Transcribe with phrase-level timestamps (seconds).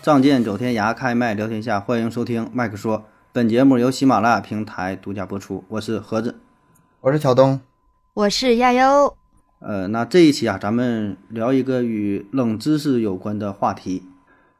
[0.00, 3.04] 仗剑走天涯，开麦聊天下，欢迎收听麦克说。
[3.32, 6.36] 本节目由喜马拉雅平台独家播出，我是盒子。
[7.00, 7.60] 我是乔东，
[8.14, 9.16] 我是亚优。
[9.58, 14.04] 呃，那这一期啊，咱们聊一个与冷知识有关的话题。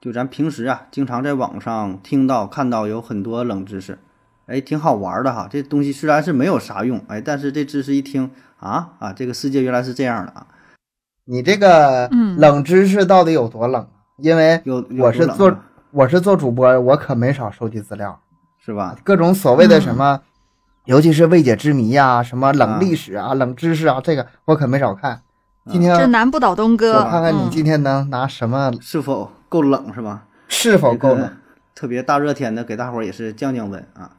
[0.00, 3.98] 就咱平时啊，经常在网上听到、看到有很多冷知识，
[4.46, 5.48] 哎，挺好玩的哈。
[5.48, 10.48] 这东西虽然是没有啥用，哎，但是这知识一听啊啊，这个世界原来是这样的啊。
[11.26, 13.86] 你这个嗯冷知识到底有多冷？
[14.18, 14.60] 因为
[14.98, 15.56] 我是做
[15.90, 18.20] 我是做主播，我可没少收集资料，
[18.58, 18.96] 是吧？
[19.04, 20.20] 各种所谓的什嗯么，
[20.84, 25.22] 尤其是未解之谜呀、什么冷历史啊、冷知识啊，这个我可没少看。
[25.70, 30.24] 今天这难不倒东哥我，看看你嗯今天能拿什么，是否够冷是吧？
[30.48, 31.30] 是否够冷？
[31.74, 34.10] 特别大热天的，给大伙儿也是降降温啊。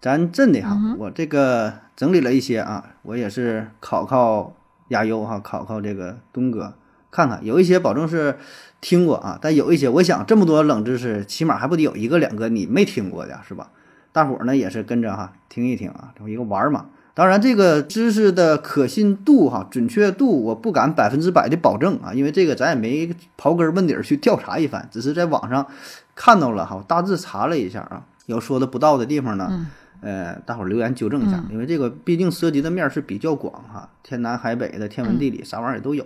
[0.00, 4.52] 咱真的哈，我这个整理了一些啊，我也是考考
[4.88, 6.74] 亚优哈，考考这个东哥，
[7.10, 8.36] 看看有一些保证是
[8.84, 13.70] 听过啊，但有一些我想这么多冷知识，起码还不得有一个两个你没听过的是吧？
[14.12, 16.84] 大伙儿呢也是跟着哈听一听啊，这么一个玩儿嘛。
[17.14, 23.08] 当然，这个知识的可信度哈、准确度，我不敢百分之百的保证啊，因为这个咱也没
[23.40, 25.66] 刨根问底儿去调查一番，只是在网上
[26.14, 29.66] 看到了哈，大致查了一下啊，有说的不到的地方呢，
[30.02, 36.04] 呃，大伙儿留言纠正一下，因为这个毕竟涉及的面儿是比较广哈，天南海北的天文地理啥玩意儿也都有，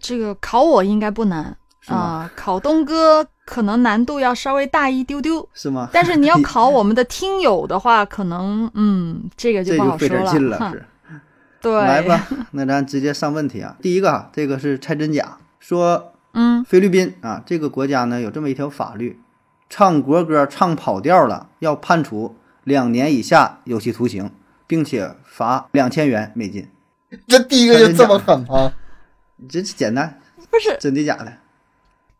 [0.00, 1.56] 这个考我应该不难
[1.86, 5.88] 啊、考东哥可能难度要稍微大一丢丢，是吗？
[5.92, 10.84] 但是你要考我们的听友的话，可能嗯，这个这不好说就费点劲了，是。
[11.60, 13.74] 对，来吧，那咱直接上问题啊。
[13.80, 19.18] 第一个啊，这个是猜真假，说嗯，菲律宾啊这个国家呢有这么一条法律，
[19.70, 24.30] 唱国歌唱跑调了要判处两年以下有期徒刑，
[24.66, 26.68] 并且罚两千元美金。
[27.26, 28.72] 这第一个就这么狠吗？
[29.48, 31.32] 这简单，不是真的假的？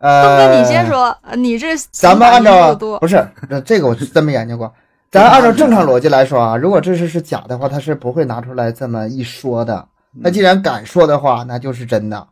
[0.05, 4.71] 呃，东哥你先说，呃你这咱们按照不是这这个我是真没研究过。
[5.11, 9.89] 咱按照正常逻辑来说啊，如果这事是假的话，他是不会拿出来这么一说的。
[10.13, 12.27] 那既然敢说的话，那就是真的。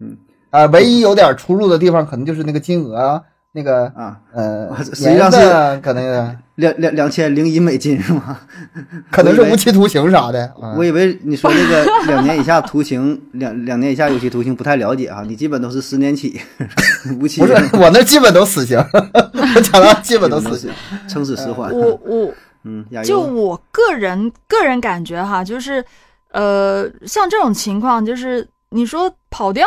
[0.00, 0.18] 嗯，
[0.50, 3.24] 啊，唯一有点出入的地方，可能就是那个金额，
[3.56, 5.38] 那个啊，呃，实际上是
[5.80, 8.36] 可能有点两两两千零一美金是吗？
[9.12, 10.44] 可能是无期徒刑啥的。
[10.60, 16.40] 啊我以为你说这个两年以下徒刑，两两年以下有期徒刑不太了解啊，你基本都是十年起，
[17.20, 20.68] 无期不是我那基本都死刑， 我讲的基本都死刑。
[21.08, 21.70] 撑死十缓。
[21.72, 25.84] 我我嗯，就我个人个人感觉哈，就是
[26.32, 29.66] 呃，像这种情况，就是你说跑调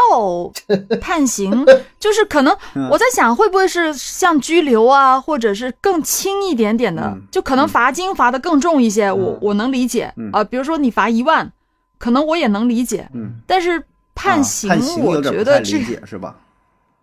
[1.01, 1.65] 判刑，
[1.99, 11.51] 就是可能嗯我在想，会不会是像拘留啊，或者是更轻一点点的，嗯就可能罚金罚的更重一些，我嗯我能理解嗯啊、比如说你罚一万，
[11.97, 13.83] 可能我也能理解，嗯，但是啊
[14.15, 14.71] 判刑，
[15.03, 16.37] 我觉得这理解是吧？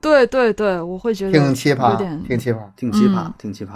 [0.00, 2.58] 对对对，我会觉得挺奇葩，挺奇葩。
[2.76, 3.72] 挺奇葩，嗯挺奇葩。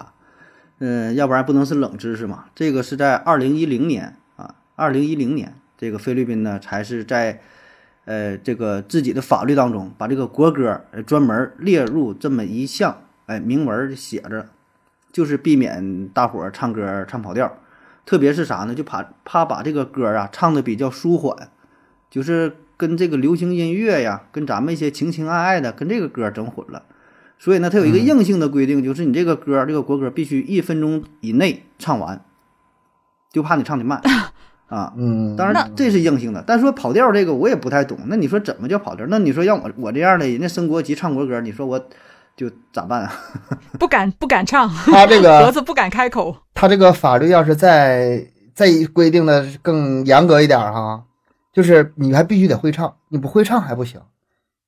[0.80, 2.46] 嗯，要不然不能是冷知识嘛？
[2.54, 7.40] 这个是在二零一零年啊，二零一零年，这个菲律宾呢才是在
[8.08, 14.46] 呃这个自己的法律当中把这个国歌专门列入这么一项，哎，明文写着，
[15.12, 17.52] 就是避免大伙儿唱歌唱跑调，
[18.06, 18.74] 特别是啥呢？
[18.74, 21.50] 就怕怕把这个歌啊唱的比较舒缓，
[22.10, 26.84] 就是跟这个流行音乐呀，跟咱们一些情情爱爱的，跟这个歌整混了。
[27.38, 32.24] 所以呢，它有一个硬性的规定，就是你这个歌，这个国歌必须一分钟以内唱完，
[33.30, 34.00] 就怕你唱的慢
[34.68, 34.92] 啊。
[34.96, 37.98] 嗯，当然这是硬性的，但说跑调这个我也不太懂。
[38.06, 39.04] 那你说怎么叫跑调？
[39.08, 41.78] 那你说让我我这样的人家升国旗唱国歌，你说我
[42.36, 43.12] 就咋办啊？
[43.78, 46.36] 不敢不敢唱，他这个 盒子不敢开口。
[46.54, 48.24] 他这个法律要是再
[48.54, 51.02] 再规定的更严格一点儿哈，
[51.52, 54.00] 就是你还必须得会唱，你不会唱还不行。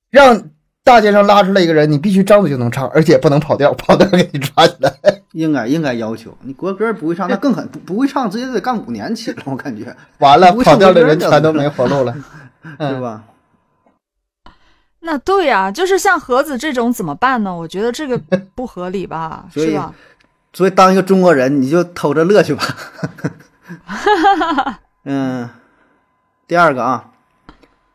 [0.09, 0.49] 让
[0.83, 4.91] 大街上拉出来一个人，你必须张嘴就能唱，而且不能跑调，跑调给你抓起来。
[5.33, 12.13] 应该应该要求你国歌不会唱，那更狠，不不会唱直接得干五年起了，我感觉 完了，跑调的人全都没活路了。
[12.77, 13.23] 嗯是吧？
[15.03, 17.55] 那对呀、就是像盒子这种怎么办呢？
[17.55, 18.19] 我觉得这个
[18.53, 19.93] 不合理吧，所以是吧？
[20.53, 22.63] 所以当一个中国人，你就偷着乐去吧。
[25.05, 25.49] 嗯，
[26.47, 27.05] 第二个啊，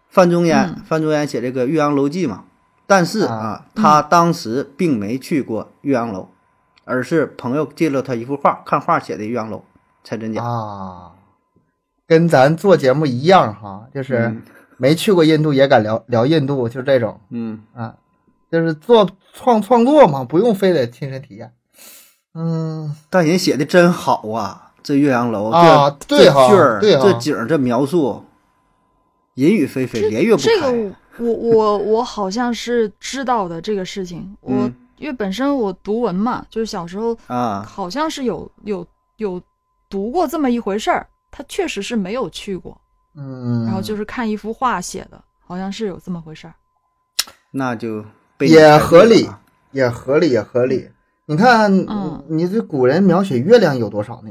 [0.09, 2.45] 范仲淹，嗯范仲淹写这个《岳阳楼记》嘛，
[2.87, 6.29] 但是啊啊，他当时并没去过岳阳楼，
[6.85, 9.65] 而是朋友借了他一幅画，看画写的岳阳楼，
[10.05, 10.43] 猜真假？
[10.45, 11.13] 啊，
[12.07, 14.43] 跟咱做节目一样哈，就是嗯
[14.77, 17.95] 没去过印度也敢聊聊印度，就这种嗯，啊，
[18.53, 21.53] 就是做创创作嘛，不用非得亲身体验。
[22.35, 26.49] 嗯，但人写的真好啊，这岳阳楼，啊这对哈
[26.81, 28.23] 这句这景儿，这描述，
[29.35, 30.45] 淫雨霏霏，连月不开。
[30.45, 30.95] 这个
[31.25, 38.87] 我我我好像是知道的这个事情，我嗯因为本身我读文嘛，就是小时候啊，好像是有有
[39.19, 39.41] 有
[39.91, 42.81] 读过这么一回事儿，他确实是没有去过，
[43.15, 46.55] 嗯，然后就是看一幅画写的，好像是有这么回事儿。
[47.51, 48.05] 那就
[48.39, 49.29] 被也合理
[49.73, 50.89] 也合理，也合理。
[51.27, 54.31] 你看，嗯你这古人描写月亮有多少呢？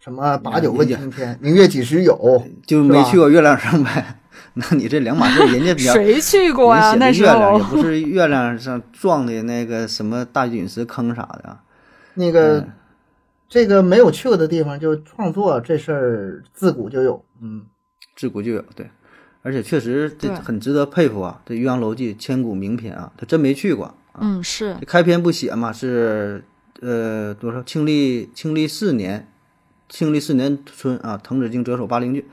[0.00, 2.44] 什么八九问也青天，明月几时有？
[2.66, 4.18] 就没去过月亮上呗。
[4.70, 6.90] 那你这两码事儿，人家比较 谁去过呀？
[6.90, 11.60] 人那时写的月亮，候也不是月亮上撞的那个什么大陨石坑啥的啊。
[12.14, 12.72] 那个、嗯
[13.46, 17.24] 这个没有去过的地方，就创作这事儿自古就有。
[17.40, 17.62] 嗯，
[18.16, 18.90] 自古就有，对，
[19.42, 21.40] 而且确实这很值得佩服啊！
[21.46, 23.94] 这《岳阳楼记》千古名篇啊，他真没去过。
[24.18, 26.42] 嗯是开篇不写嘛，是
[26.80, 27.62] 呃多少？
[27.62, 29.28] 庆历庆历四年，
[29.88, 32.24] 庆历四年春啊，滕子京谪守巴陵郡。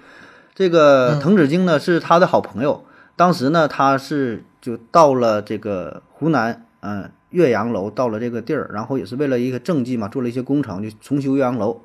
[0.54, 2.84] 这个嗯滕子京呢是他的好朋友，
[3.16, 11.82] 当时呢他是就到了这个湖南，嗯、岳阳楼到了这个地儿，然后也是为了一个政绩嘛，做了一些工程，就重修岳阳楼。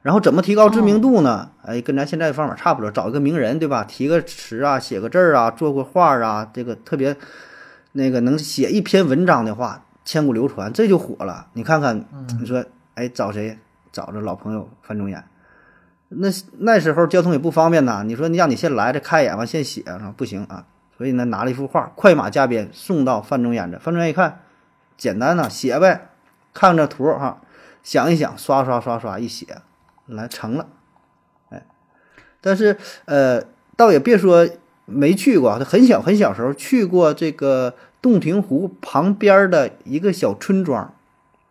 [0.00, 1.50] 然后怎么提高知名度呢？
[1.62, 3.84] 哎，跟咱现在的方法差不多，找一个名人，对吧？
[3.84, 7.14] 提个词啊，写个字儿啊，做个画儿啊，这个特别
[7.92, 11.48] 那个能写一篇文章的话，千古流传，这就火了。
[11.52, 12.04] 你看看，
[12.40, 12.64] 你说，
[12.94, 13.58] 哎，找谁？
[13.92, 15.22] 找着老朋友范仲淹。
[16.08, 16.28] 那
[16.58, 20.64] 那时候交通也不方便呐，你说你让你先来这看一眼完现写啊，不行啊。
[20.96, 23.78] 所以呢，拿了一幅画，快马加鞭送到范仲淹这。
[23.78, 24.40] 范仲淹一看，
[24.96, 26.10] 简单呐，写呗，
[26.52, 27.40] 看着图哈，
[27.84, 29.58] 想一想，刷刷刷刷一写，
[30.06, 30.66] 来成了。
[31.50, 31.64] 哎，
[32.40, 33.44] 但是呃，
[33.76, 34.48] 倒也别说
[34.86, 40.92] 没去过，很小很小时候去过这个洞庭湖旁边的一个小村庄，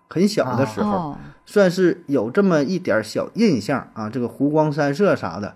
[0.10, 1.16] 很小的时候。
[1.48, 5.56] 算是有这么一点小印象啊，这个湖光山色啥的，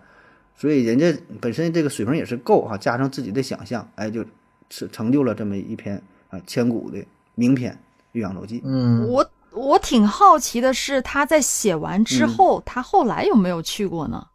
[0.56, 4.24] 所以人家本身这个水平也是够哈、加上自己的想象，哎，就
[4.70, 6.98] 成成就了这么一篇啊千古的
[7.36, 7.74] 名篇
[8.14, 8.60] 《岳阳楼记》。
[8.64, 14.26] 嗯，我我挺好奇的是，他在写完之嗯后，他后来有没有去过呢？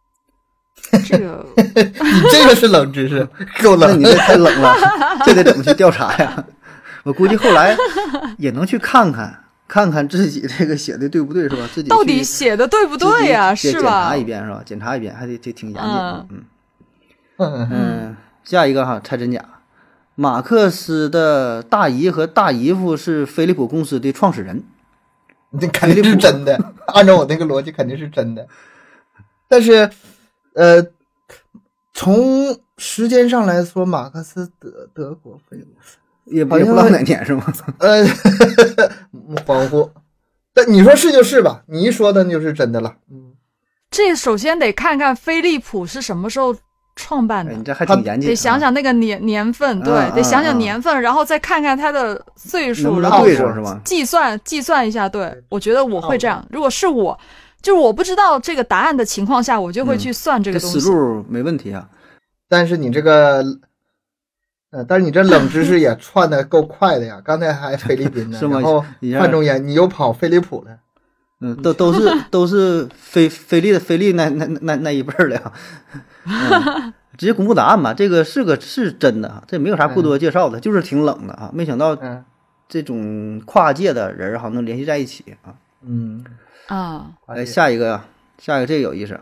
[1.07, 3.27] 这个你这个是冷知识，
[3.63, 4.03] 够冷你。
[4.03, 4.75] 这太冷了，
[5.25, 6.45] 这得怎么去调查呀？
[7.01, 7.75] 我估计后来
[8.37, 11.69] 也能去看看，看看自己这个写的对不对，是吧？
[11.73, 13.53] 自己到底写的对不对呀？
[13.53, 14.17] 检是吧检查？
[14.17, 14.61] 一遍是吧？
[14.65, 16.43] 检查一遍还得得挺严谨的，嗯。
[17.39, 19.43] 嗯嗯，下一个哈，猜真假。
[20.15, 24.63] 马克思的大姨和大姨夫是飞利浦公司的创始人。
[25.59, 28.47] 这 肯定是真的，按照我那个逻辑肯定是真的。
[29.47, 29.89] 但是，
[30.53, 30.85] 呃，
[31.93, 35.97] 从时间上来说，马克思德德国飞，也好
[36.29, 37.45] 像也不知道哪年是吗？
[37.79, 38.05] 呃，
[39.45, 39.89] 恍惚。
[40.53, 42.95] 但你说是就是吧，你一说那就是真的了。
[43.11, 43.33] 嗯，
[43.91, 46.55] 这首先得看看飞利浦是什么时候
[46.95, 48.29] 创办哎，的你，这还挺严谨、啊。
[48.29, 53.79] 得想想那个年年份，对，嗯得想嗯想年份，然后再看看他的岁数，然后是吧？
[53.85, 55.07] 计算计算一下。
[55.07, 56.43] 对，我觉得我会这样。
[56.49, 57.17] 如果是我，
[57.61, 60.79] 就是我不知道这个答案的情况下，我就会去算这这个东西。
[60.79, 61.87] 思路没问题啊。
[62.49, 63.43] 但是你这个，
[64.77, 67.19] 呃，但是你这冷知识也串的够快的呀。
[67.25, 70.77] 刚才还菲律宾呢， 是吗然后一下范仲淹，你又跑飞利浦了。
[71.39, 75.51] 嗯，都都是都是菲菲利的菲利那那那那一辈儿的呀。
[76.25, 81.49] 嗯直接公布答案吧，这个是个是真的啊，这没有啥过多介绍的，就是挺冷的啊。
[81.51, 82.23] 没想到嗯
[82.69, 85.55] 这种跨界的人儿哈能联系在一起啊。
[85.81, 86.23] 嗯，
[86.67, 88.05] 啊，哎，下一个呀，
[88.37, 89.19] 下一个这个有意思。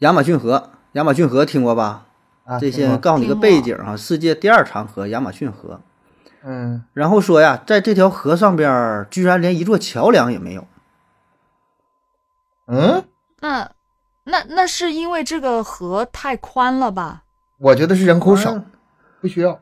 [0.00, 2.05] 亚马逊河，亚马逊河听过吧？
[2.46, 5.80] 啊，这些告诉你个背景啊，世界第二长河亚马逊河。
[6.44, 10.64] 嗯，然后说呀，在这条河上边居然连一座桥梁也没有。
[12.68, 13.04] 嗯，
[13.40, 13.70] 那
[14.24, 17.24] 那那是因为这个河太宽了吧？
[17.58, 18.64] 我觉得是人口少，嗯
[19.20, 19.58] 不需要。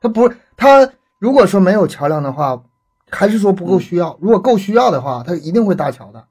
[0.00, 2.62] 他不，他如果说没有桥梁的话，
[3.10, 4.16] 还是说不够需要。
[4.20, 6.24] 如果够需要的话，他一定会搭桥的。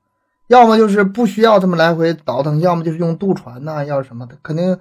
[0.48, 4.80] 要么就是不需要这么来回倒腾，要么就是用渡船呐、要什么的，肯定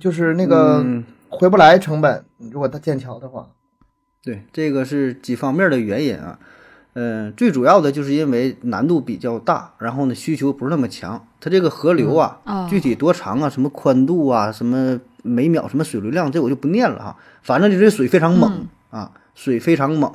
[0.00, 2.24] 就是那个嗯回不来成本。
[2.38, 3.48] 如果它建桥的话，
[4.22, 6.38] 对，这个是几方面的原因啊。
[6.94, 11.26] 嗯、最主要的就是因为难度比较大，然后呢需求不是那么强。
[11.40, 17.16] 它这个河流啊，啊，具体多长啊，什么宽度啊，什么每秒什么水流量，这我就不念了哈。
[17.42, 20.12] 反正就是水非常猛、啊，水非常猛，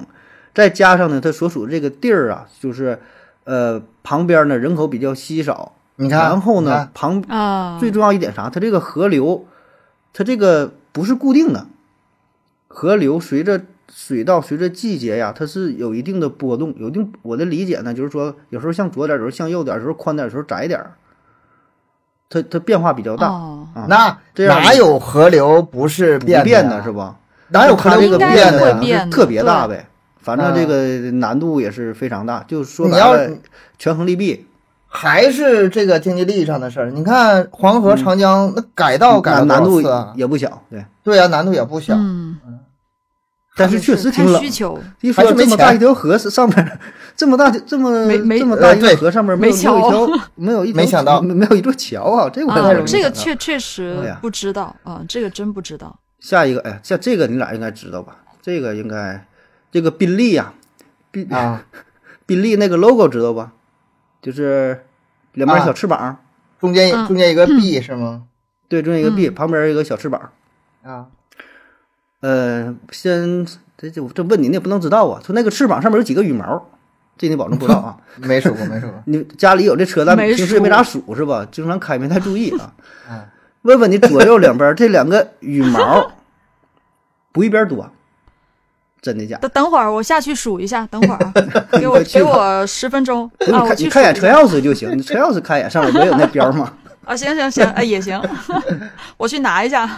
[0.54, 3.00] 再加上呢，它所属的这个地儿啊，就是
[3.46, 8.52] 呃旁边呢人口比较稀少，你看，然后呢旁啊，最重要一点啥？
[8.52, 9.48] 它这个河流，
[10.14, 11.68] 它这个不是固定的，
[12.68, 20.94] 河流随着水道随着季节呀，它是有一定的波动，有一定我的理解呢，就是说有时候向左点儿，有时候向右点儿，有时候宽点儿，有时候窄点儿，
[22.30, 26.92] 它它变化比较大，哦，啊那这样哪有河流不是不变的呀变的是？
[26.92, 27.18] 吧？
[27.50, 29.08] 哪有河流不它这个应该变的呀？
[29.10, 29.88] 特别大呗，
[30.18, 32.44] 反正这个难度也是非常大。
[32.44, 33.38] 就说你要白了，
[33.78, 34.46] 权衡利弊，
[34.88, 36.90] 还是这个经济利益上的事儿。
[36.92, 40.14] 你看黄河、长江那改道改了难难度多少次啊？
[40.16, 40.64] 也不小。
[40.70, 41.94] 对，对啊，难度也不小。
[41.96, 42.38] 嗯，
[43.56, 44.50] 但是确实挺冷看需。
[44.50, 46.80] 求，一说这么大一条河是上面
[47.16, 56.00] 这么大这么没没这么大一呃对个河上面没有没没有一桥条没有一条没想到没没有一座桥啊，这我还啊真，没这个确确哎实不知道啊，这个真不知道。
[56.20, 58.18] 下一个，哎，像这个你俩应该知道吧？
[58.42, 59.26] 这个应该，
[59.72, 60.54] 这个宾利呀、
[61.12, 61.64] 宾啊，
[62.26, 63.52] 宾利那个 logo 知道吧？
[64.28, 64.84] 就是
[65.36, 66.18] 两边啊小翅膀，
[66.60, 68.24] 中间嗯中间一个 B 是吗？
[68.68, 70.32] 对，中间一个臂、嗯旁边有一个小翅膀。
[70.84, 71.06] 啊，
[72.20, 73.46] 呃，先
[73.78, 75.22] 这这这问你，你也不能知道啊。
[75.26, 76.70] 说那个翅膀上面有几个羽毛，
[77.18, 77.98] 这你保证不知道啊。
[78.20, 79.02] 没数过，没数过。
[79.08, 81.48] 你家里有这车，但平时也没咋数是吧？
[81.50, 82.74] 经常开没太注意啊。
[83.08, 83.32] 啊，
[83.62, 86.12] 问问你左右两边这两个羽毛
[87.32, 87.90] 不一边多，
[89.08, 89.48] 真的假的？
[89.50, 91.34] 等等会儿我下去数一下，等会儿啊，
[91.80, 96.74] 给我给我十分钟啊，你我去看一眼车钥匙就行，你车钥匙看一眼上面不有那 标吗？
[97.06, 98.22] 啊，行行行，哎也行，
[99.16, 99.90] 我去拿一下。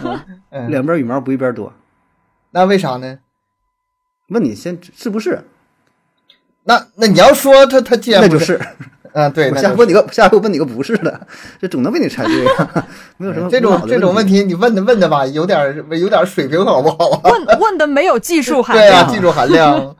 [0.50, 1.72] 嗯，两边羽毛不一边多。
[2.52, 3.18] 那为啥呢？
[4.28, 5.42] 问你先是不是？
[6.62, 8.60] 那那你要说他他既然不，那就是
[9.12, 9.18] 是。
[9.18, 11.26] 嗯，对，我下回问你个，下回问你个不是的，
[11.60, 12.86] 这总能被你猜对啊，
[13.18, 14.26] 没有什么这种这种问。
[14.26, 17.30] 题，你问的问的吧，有点儿有点儿水平好不好啊？
[17.30, 19.96] 问问的没有技术含量对啊，技术含量。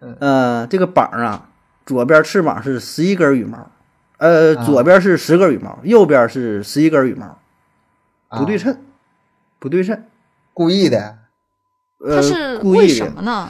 [0.20, 1.48] 呃，这个膀啊，
[1.84, 3.70] 左边翅膀是十一根羽毛，
[4.18, 7.38] 呃，啊左边是十根羽毛，右边是十一根羽毛，
[8.38, 8.78] 不对啊，称，
[9.58, 10.00] 不对称。
[10.54, 11.16] 故意的。
[12.00, 12.94] 它呃，是为故意的。
[12.94, 13.48] 什么呢？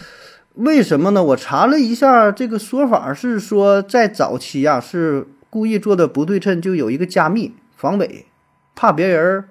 [0.58, 1.22] 为什么呢？
[1.22, 8.26] 我查了一下，这个说法是说，在早期呀、是故意做的不对称，就有一个加密防伪，
[8.74, 9.44] 怕别人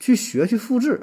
[0.00, 1.02] 去学去复制。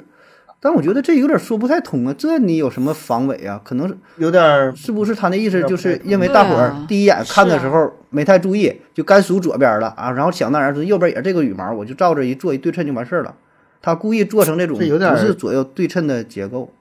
[0.58, 3.60] 但我觉得这有点说不太通啊，这你有什么防伪啊？
[3.62, 13.32] 可能是有点儿是不是他那意思就是因为大伙儿第一眼看的时候没太注意，就干数左边了啊，然后想当然说右边也是这个羽毛，我就照着一做一对称就完事儿了。
[13.80, 16.72] 他故意做成这种不是左右对称的结构。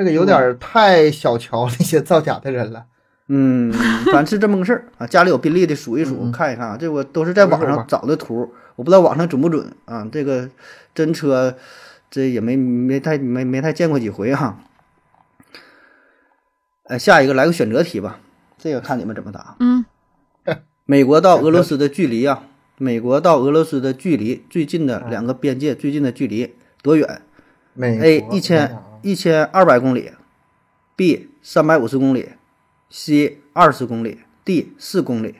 [0.00, 2.86] 这个有点太小瞧那些造假的人了。
[3.28, 3.70] 嗯，
[4.06, 5.06] 反正是这么个事儿啊。
[5.06, 6.76] 家里有宾利的数一数，嗯看一看啊。
[6.80, 10.08] 这我都是在网上找的图，我不知道网上准不准啊。
[10.10, 10.48] 这个
[10.94, 11.54] 真车，
[12.10, 14.58] 这也没没太没没太见过几回哈、
[16.84, 18.20] 哎，下一个来个选择题吧，
[18.56, 19.54] 这个看你们怎么答。
[19.60, 19.84] 嗯，
[20.86, 22.44] 美国到俄罗斯的距离啊，
[22.78, 27.20] 美国到俄罗斯的距离最近的两个边界最近的距离多远
[27.74, 30.12] 美？A 一千一千二百公里
[30.96, 32.32] ，B 三百五十公里
[32.90, 35.36] ，C 二十公里，D 四公里。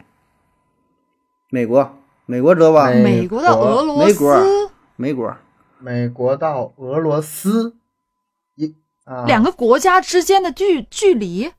[1.50, 2.90] 美国，美国知道吧？
[2.90, 3.42] 美美国。
[3.42, 5.36] 到俄罗美国斯美国，
[5.78, 7.76] 美国到俄罗斯
[8.54, 8.74] 一
[9.04, 11.52] 啊，两个国家之间的距距离，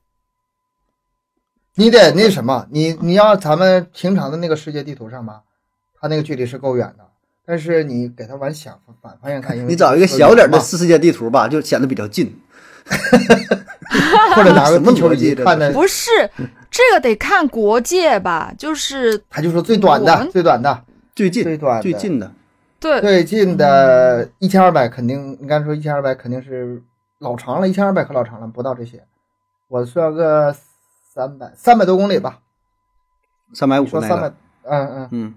[1.74, 5.42] 你得那什么，你你要咱们平常的那个世界地图上吧，
[6.00, 7.10] 它那个距离是够远的，
[7.44, 12.38] 但是你给他往想反方向看，因为你找一个小点儿的四，世界地图吧，就显得比较近。
[14.34, 16.10] 或者拿个地球仪看的，不是
[16.70, 18.52] 这个得看国界吧？
[18.58, 20.84] 就是他就说最短的最短的
[21.14, 22.32] 最近最短的最近的，
[22.80, 23.00] 对。
[23.00, 26.82] 最近的一千二百肯定，应该说一千二百肯定是
[27.18, 29.04] 老长了，一千二百可老长了，不到这些，
[29.68, 30.54] 我算个
[31.14, 32.40] 三百三百多公里吧，
[33.52, 34.34] 三百五那你说三百个，，
[34.64, 35.34] 嗯嗯，嗯，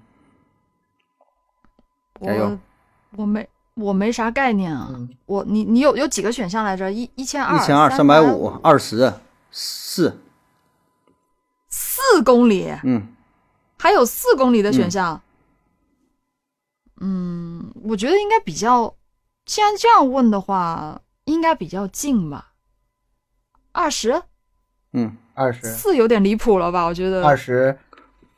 [2.21, 2.57] 加油
[3.17, 4.87] 我我没我没啥概念啊。
[4.91, 6.91] 嗯我你你有有几个选项来着？
[6.91, 9.13] 一一千二、一千二、三百五、二十、
[9.51, 10.19] 四，
[11.69, 13.07] 四公里，嗯，
[13.77, 15.21] 还有四公里的选项。
[17.01, 18.95] 嗯，我觉得应该比较，
[19.45, 22.53] 既然这样问的话，应该比较近吧。
[23.73, 24.21] 二十
[24.93, 26.85] 嗯，二十四有点离谱了吧？
[26.85, 27.77] 我觉得二十，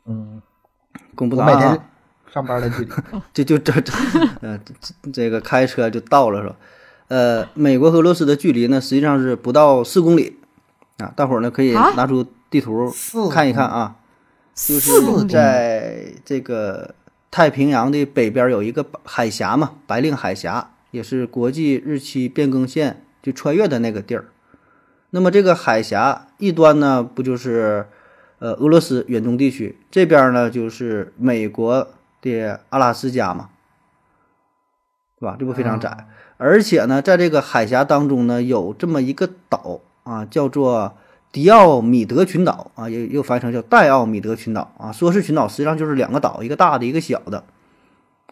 [0.06, 0.42] 嗯，
[1.14, 1.90] 公布答案啊每天。
[2.32, 2.90] 上班的距离，
[3.34, 3.92] 就就这这，
[4.40, 6.56] 呃，这这个开车就到了是吧？
[7.08, 10.38] 呃，美国和俄罗斯的距离呢，实际上是不到四公里
[10.98, 11.12] 啊。
[11.16, 12.92] 大伙儿呢可以啊拿出地图
[13.30, 13.96] 看一看啊，
[14.54, 14.92] 就是。
[15.26, 16.94] 在这个
[17.30, 24.26] 太平洋的北边有一个海峡嘛，白令海峡，也是国际日期变更线就穿越的那个地儿。
[25.10, 27.86] 那么这个海峡一端呢，不就是
[28.38, 31.88] 呃俄罗斯远东地区，这边呢就是美国
[32.20, 33.48] 的阿拉斯加嘛，
[35.18, 35.36] 对吧？
[35.38, 36.06] 这不非常窄，
[36.36, 40.94] 而且呢，在这个海峡当中呢，有这么一个岛啊，叫做
[41.30, 44.90] 迪奥米德群岛啊，也又翻译成叫戴奥米德群岛啊。
[44.92, 47.44] 说是群岛，实际上就是两个岛，一个大的，一个小的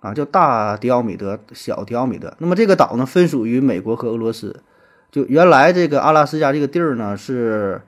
[0.00, 2.34] 啊，叫大迪奥米德，小迪奥米德。
[2.38, 4.62] 那么这个岛呢，分属于美国和俄罗斯。
[5.10, 7.80] 就原来这个阿拉斯加这个地儿呢是，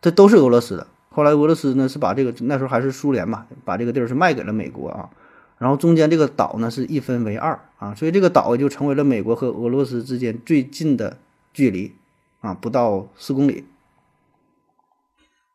[0.00, 0.86] 这都是俄罗斯的。
[1.10, 5.08] 后来俄罗斯呢是把这个那时候还是苏联嘛，把这个地儿是卖给了美国啊。
[5.58, 11.16] 然后中间这个岛呢是一分为二啊，所以这个岛就成为了美国和俄罗斯之间最近的
[11.52, 11.94] 距离
[12.40, 13.64] 啊，不到四公里。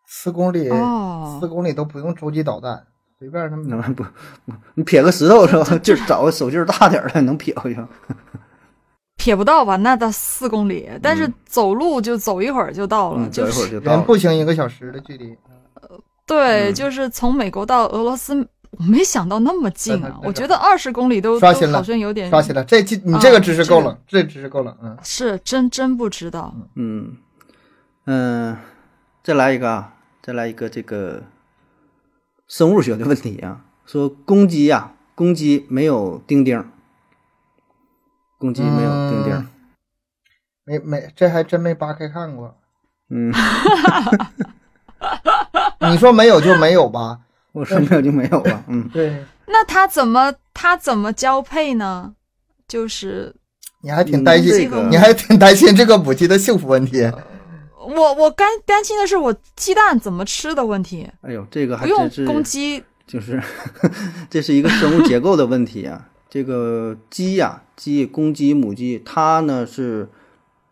[0.06, 2.86] 四公里，哦四公里都不用洲际导弹，
[3.18, 5.78] 随便他们能不不，你撇个石头是吧？
[5.78, 7.82] 就 找个手劲儿大点儿的能撇回去。
[9.16, 9.78] 撇不到吧？
[9.78, 13.98] 那到四公里，但是走路就走一会儿就到了，嗯，走就是一会儿就到了。
[13.98, 15.38] 连步行一个小时的距离。
[16.26, 20.20] 对，嗯就是从美国到俄罗斯，我没想到那么近啊！
[20.24, 24.98] 我觉得二十公里都都刷新了好像有点刷新了，这这你这个知识够这了，这知识够了，嗯。
[25.04, 26.56] 是真真不知道。
[26.76, 27.18] 嗯
[28.06, 28.58] 嗯，
[29.24, 31.24] 再来一个啊，再来一个这个
[32.48, 36.66] 生物学的问题啊，说公鸡呀、公鸡没有丁丁，
[38.38, 39.46] 公鸡没有丁丁儿。
[40.64, 42.56] 没没，这还真没扒开看过。
[43.10, 43.34] 嗯，
[45.92, 47.20] 你说没有就没有吧？
[47.52, 48.64] 我说没有就没有了。
[48.68, 52.14] 嗯，对，那他怎么他怎么交配呢？
[52.68, 53.36] 就是
[53.82, 57.10] 你还挺担心，嗯这个你还挺担心这个母鸡的幸福问题。
[57.78, 63.42] 我我担担心的是我鸡蛋怎么吃的问题，哎呦，这个还不用真是公鸡就是
[64.30, 66.08] 这是一个生物结构的问题啊。
[66.30, 70.08] 这个鸡呀、鸡公鸡母鸡，它呢是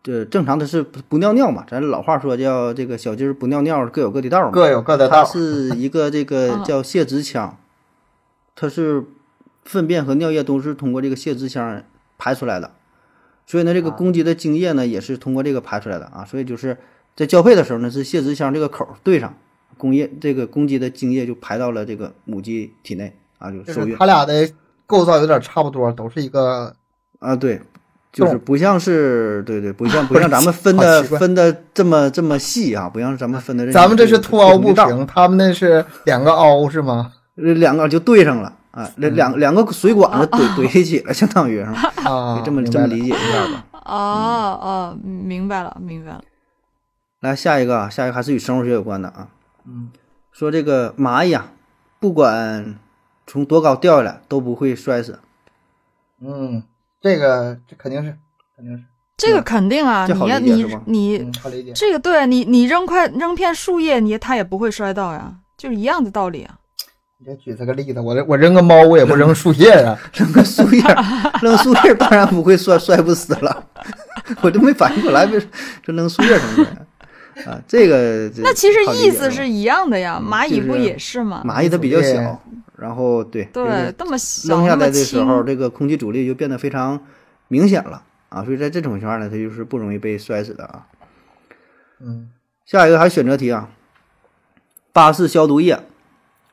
[0.02, 4.50] 这正常的是不不尿尿嘛，咱老话说叫这个小鸡儿不尿尿各有各的道儿嘛。
[4.50, 5.22] 各有各的它。
[5.24, 7.58] 是一个这个 嗯叫泄殖腔，
[8.56, 9.04] 它是
[9.62, 11.82] 粪便和尿液都是通过这个泄殖腔
[12.16, 12.72] 排出来的，
[13.46, 16.78] 所以呢，这个公鸡的精液呢也是通过这个排出来的啊，所以就是
[17.14, 19.34] 在交配的时候呢，是泄殖腔这个口儿对上，
[19.76, 24.50] 公液这个公鸡的精液就排到了这个母鸡体内啊，就受孕就是它俩的
[24.86, 26.74] 构造有点差不多，都是一个
[27.18, 27.60] 啊，对。
[28.12, 37.12] 就是不像是对对， 不像不像咱们分的分的这么这么细啊，不像咱们分的这咱们这是凸凹不平，他们那是两个凹是吗？
[37.36, 41.92] 这两个就对上了啊，两两两个水管子怼怼一起了，相当于是吧？
[42.10, 43.64] 啊，可以这么这么理解一下吧。
[43.72, 46.20] 哦哦，明白了明白了。
[47.20, 49.28] 来下一个啊，下一个还是与生物学有关的啊。
[49.66, 49.90] 嗯，
[50.32, 51.52] 说这个蚂蚁啊，
[51.98, 52.76] 不管
[53.26, 55.18] 从多高掉下来都不会摔死。
[56.22, 56.62] 嗯，
[57.00, 58.16] 这个这肯定是
[58.56, 58.84] 肯定是，
[59.16, 61.32] 这个肯定啊，你要你你。
[61.74, 66.56] 这个对你你扔块扔片树叶，你它也不会摔到呀，就是一样的道理啊。
[67.18, 69.98] 你再举这个例子，我这我扔个猫，我也不扔树叶啊。
[70.14, 70.82] 扔个树叶，
[71.42, 73.66] 扔树叶当然不会摔摔不死了。
[74.40, 75.38] 我都没反应过来，为
[75.82, 76.86] 这扔树叶儿什么的
[77.48, 77.60] 啊？
[77.66, 81.42] 这个这那其实意思是一样的呀，蚂蚁不也是吗？
[81.44, 82.42] 蚂蚁它比较小，
[82.76, 87.00] 然后对对，这么小扔下来的那么轻，时候，这个空气阻力就变得非常
[87.48, 90.86] 明显了啊，所以在这种情况下呢，它就是不容易被摔死的啊。
[92.00, 92.30] 嗯，
[92.64, 93.68] 下一个还是选择题啊，
[94.92, 95.80] 巴氏消毒液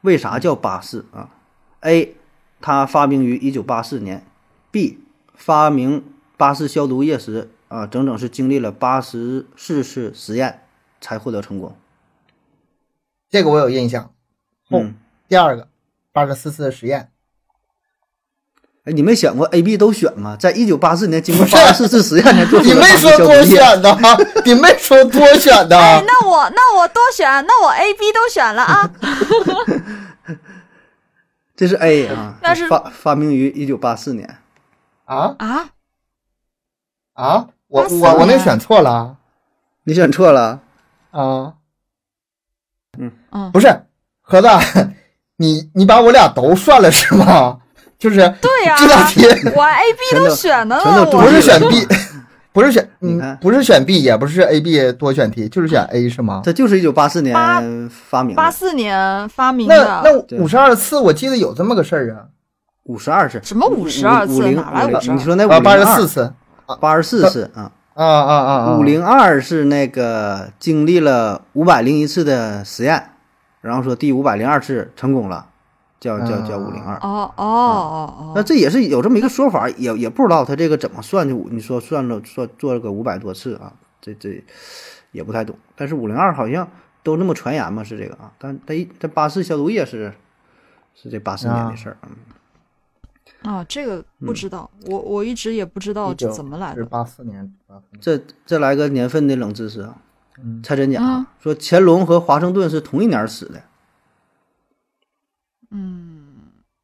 [0.01, 1.29] 为啥叫巴氏啊
[1.81, 2.15] ？A，
[2.59, 4.25] 它发明于一九八四年
[4.71, 4.97] ；B，
[5.35, 6.03] 发明
[6.35, 10.61] 巴氏消毒液时啊，整整是经历了八十四次实验
[11.01, 11.75] 才获得成功。
[13.29, 14.11] 这个我有印象。
[14.69, 14.95] 嗯，
[15.27, 15.67] 第二个
[16.11, 17.11] 八十四次的实验，
[18.85, 20.35] 哎，你没想过 A、B 都选吗？
[20.37, 23.43] 在一九八四年经过八十四次实验才做出你没说多。
[23.43, 23.97] 选的，
[24.45, 25.77] 你没说多选的。
[25.77, 28.91] 哎，那我那我多选，那我 A、B 都选了啊。
[31.55, 34.37] 这是 A 啊， 那是发发明于一九八四年。
[35.05, 35.69] 啊啊，
[37.13, 37.47] 啊！
[37.69, 39.15] 我我我那选错了
[39.85, 40.59] 你选错了，
[41.21, 41.53] 啊！
[42.99, 43.67] 嗯，不是
[44.21, 44.47] 盒子，
[45.37, 47.57] 你你把我俩都算了是吗？
[47.97, 49.25] 就是对呀、这道题
[49.55, 51.87] 我 A、B 都都选了，我不是选 B，
[52.53, 56.41] 不是选你看嗯，不是选 B，也不是 A、B 多选题，就是选 A 是吗？
[56.45, 57.33] 这就是一九八四年
[57.89, 60.01] 发明的，八四年发明那的。
[60.03, 62.25] 那那五十二次我记得有这么个事儿啊，
[62.83, 63.41] 五十二次。
[63.43, 66.31] 什么52次五零哪来五零52你说那八十四次
[66.79, 68.77] 八十四次啊，啊啊啊啊！
[68.77, 73.09] 五零二是那个经历了五百零一次的实验，
[73.61, 75.47] 然后说第五百零二次成功了，
[75.99, 76.93] 叫叫叫五零二。
[76.97, 81.33] 哦哦哦哦，那这也是有这么一个说法，也也不知道他这个怎么算的。
[81.49, 84.43] 你说算了算做了个五百多次啊，这这
[85.11, 85.57] 也不太懂。
[85.75, 86.69] 但是五零二好像
[87.01, 88.31] 都那么传言嘛，是这个啊。
[88.37, 90.13] 但但一这八四消毒液是
[90.93, 92.13] 是这八四年的事儿啊。
[93.43, 96.83] 啊，这个不知道，我我一直也不知道这怎么来的。
[96.85, 99.95] 八四年，84年这再来个年份的冷知识啊，
[100.43, 103.61] 嗯猜真假说乾隆和华盛顿是同一年死的，
[105.71, 106.35] 嗯，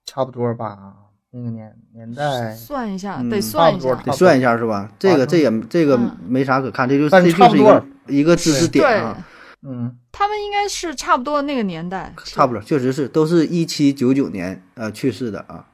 [0.05, 0.93] 差不多吧？
[1.31, 3.95] 那个年年代算一下，嗯得算一下。
[3.95, 4.89] 得算一下是吧？
[4.99, 9.17] 这个这也这个嗯没啥可看，这就但这就是一个一个知识点啊，，
[9.63, 15.65] 嗯他们应该是差不多那个年代，差不多，确实是都是一七九九年呃去世的啊。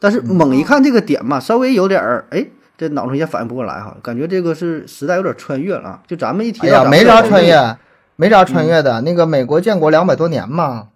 [0.00, 2.44] 但嗯是猛一看这个点嘛，稍微有点儿哎，
[2.76, 6.02] 这脑中也反应不过来哈，感觉这个是时代有点穿越了啊。
[6.08, 7.76] 就咱们一提哎呀，到咱们没啥穿越，
[8.16, 9.02] 没啥穿越的。
[9.02, 10.88] 那个美国建国两百多年嘛，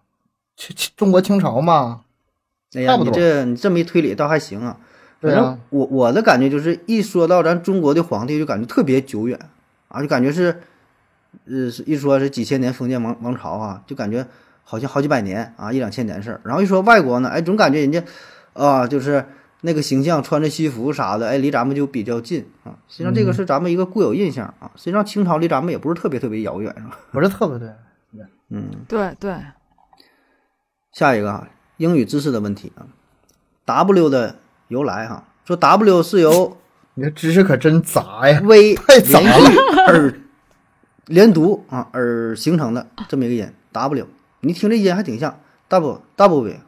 [0.97, 2.01] 中国清朝嘛，
[2.75, 4.79] 哎呀，你这你这么一推理倒还行啊。
[5.21, 9.39] 反正我我的感觉就是，一说到咱中国的皇帝，就感觉特别久远
[9.89, 10.61] 啊，就感觉是，
[11.47, 14.27] 呃，是一说是几千年封建王王朝啊，就感觉
[14.65, 16.41] 好像好几百年啊，一两千年事儿。
[16.45, 18.03] 然后一说外国呢，哎，总感觉人家
[18.55, 19.25] 啊，就是
[19.61, 22.75] 那个形象，穿着西服啥的，哎，离咱们就比较近啊。
[22.89, 24.71] 实际上这个是咱们一个固有印象啊。
[24.77, 26.99] 实际上清朝离咱们也不是特别特别遥远，是吧？
[27.13, 27.69] 不是特别对。
[28.51, 29.35] 嗯，对对，
[30.93, 32.87] 下一个啊，英语知识的问题啊
[33.65, 34.37] ，W 的
[34.69, 36.57] 由来哈、说 W 是由
[36.93, 40.15] 你这知识可真杂呀！，V 太早连续而
[41.07, 44.07] 连读啊而形成的这么一个音 W，
[44.41, 46.61] 你听这音还挺像 double double V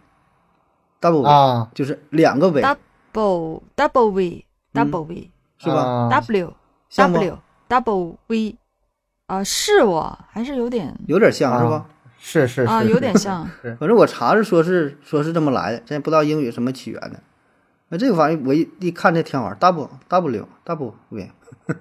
[1.07, 5.75] double V，、啊，就是两个 V double double V double V 是吧？
[5.77, 6.53] 啊 W
[6.89, 7.39] 像吗 W
[7.69, 8.57] double V，
[9.27, 11.87] 啊，是我还是有点有点像、啊是吧？
[12.19, 13.49] 是是啊，是，有点像。
[13.79, 17.21] 反正我查着说是说是这么来的，咱也不知道英语什么起源的。
[17.89, 21.31] 那这个玩意我一一看这挺好玩，double W double V。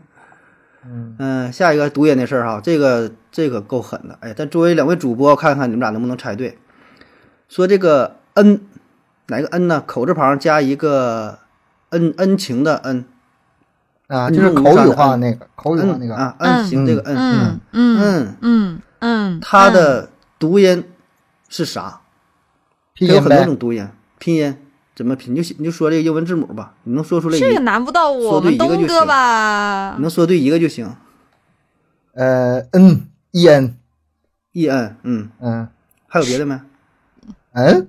[0.87, 4.15] 嗯嗯，下一个读音的事儿哈，这个这个够狠的。
[4.21, 6.59] 哎，但作为两位主播，看看你们俩能不能猜对。
[7.49, 8.61] 说这个恩，
[9.27, 9.81] 哪个恩呢？
[9.85, 11.39] 口字旁加一个
[11.89, 13.05] 恩恩情的恩，
[14.07, 20.83] 啊，嗯就是口语化那个口语化那个啊，恩情这个恩，嗯嗯嗯，嗯嗯，它的读音
[21.49, 22.01] 是啥？
[22.93, 23.45] 拼音它有很多。
[23.45, 23.87] 种读音，
[24.19, 24.57] 拼音
[24.95, 25.33] 怎么拼？
[25.33, 30.01] 你就你就说这个英文字母吧，你能说出来一，这个难不到我说对们东哥一个就行吧你？
[30.01, 30.95] 能说对一个就行。
[32.13, 35.67] 呃，n e n，e n，嗯，嗯
[36.07, 36.57] 还有别的没？
[37.53, 37.87] 嗯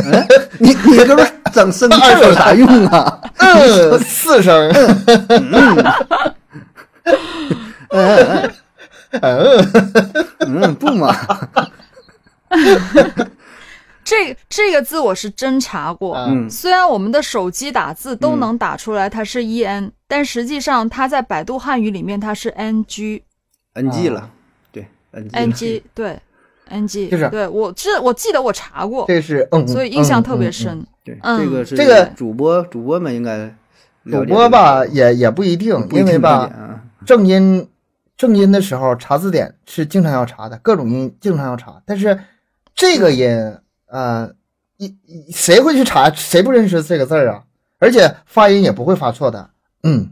[0.58, 3.20] 你你这不是整生气儿有啥用啊？
[3.38, 4.68] 嗯，四声，
[5.38, 5.84] 嗯
[7.90, 8.50] 嗯
[10.40, 11.14] 嗯，不嘛，
[14.04, 23.22] 这这个字我是真查过，嗯虽然我们的手机打字都能打出来它是 e n，、但实际上它在百度汉语里面它是 n g
[23.74, 24.30] NG 啊了，
[24.72, 24.86] 对
[25.32, 26.18] n g 对
[26.72, 30.84] n g 就是对我这我记得我查过，这是嗯，所以印象特别深。
[31.04, 33.54] 对，嗯这个是这个主播主播们应该
[34.10, 36.50] 主播吧也也不一定，因为吧
[37.04, 37.68] 正音
[38.16, 42.18] 正音的时候查字典是经常要查的，各种音经常要查，但是
[42.74, 43.56] 这个音
[43.86, 44.30] 呃，
[44.76, 46.10] 一一谁会去查？
[46.10, 47.42] 谁不认识这个字儿啊？
[47.78, 49.50] 而且发音也不会发错的，
[49.82, 50.10] 嗯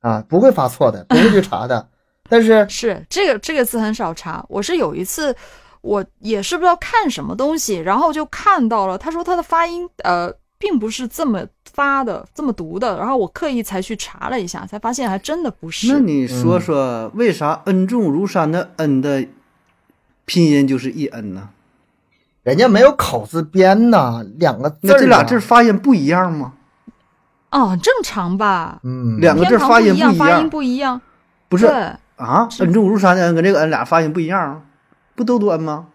[0.00, 1.88] 啊，不会发错的，不会去查的。
[2.30, 5.34] 但是是这个这个字很少查，我是有一次，
[5.88, 15.92] 我也是不知道看什么东西，然后就看到了，他说他的发音呃并不是这么发的，这么读的，然后我刻意才去查了一下，才发现还真的不是。
[15.92, 19.26] 那你说说为啥恩重如山的恩的
[20.26, 21.48] 拼音就是一 n 呢？
[22.42, 24.78] 人家没有口字边呐，两个字。
[24.82, 26.52] 那这俩字发音不一样吗？
[27.50, 28.78] 哦，很正常吧？
[28.82, 31.00] 嗯，两个字发音不一样，不一样发音不一样。
[31.48, 31.74] 不是对，
[32.16, 32.46] 啊？
[32.60, 34.62] 恩重如山的恩跟这个恩俩发音不一样，
[35.18, 35.88] 不都读 n 吗？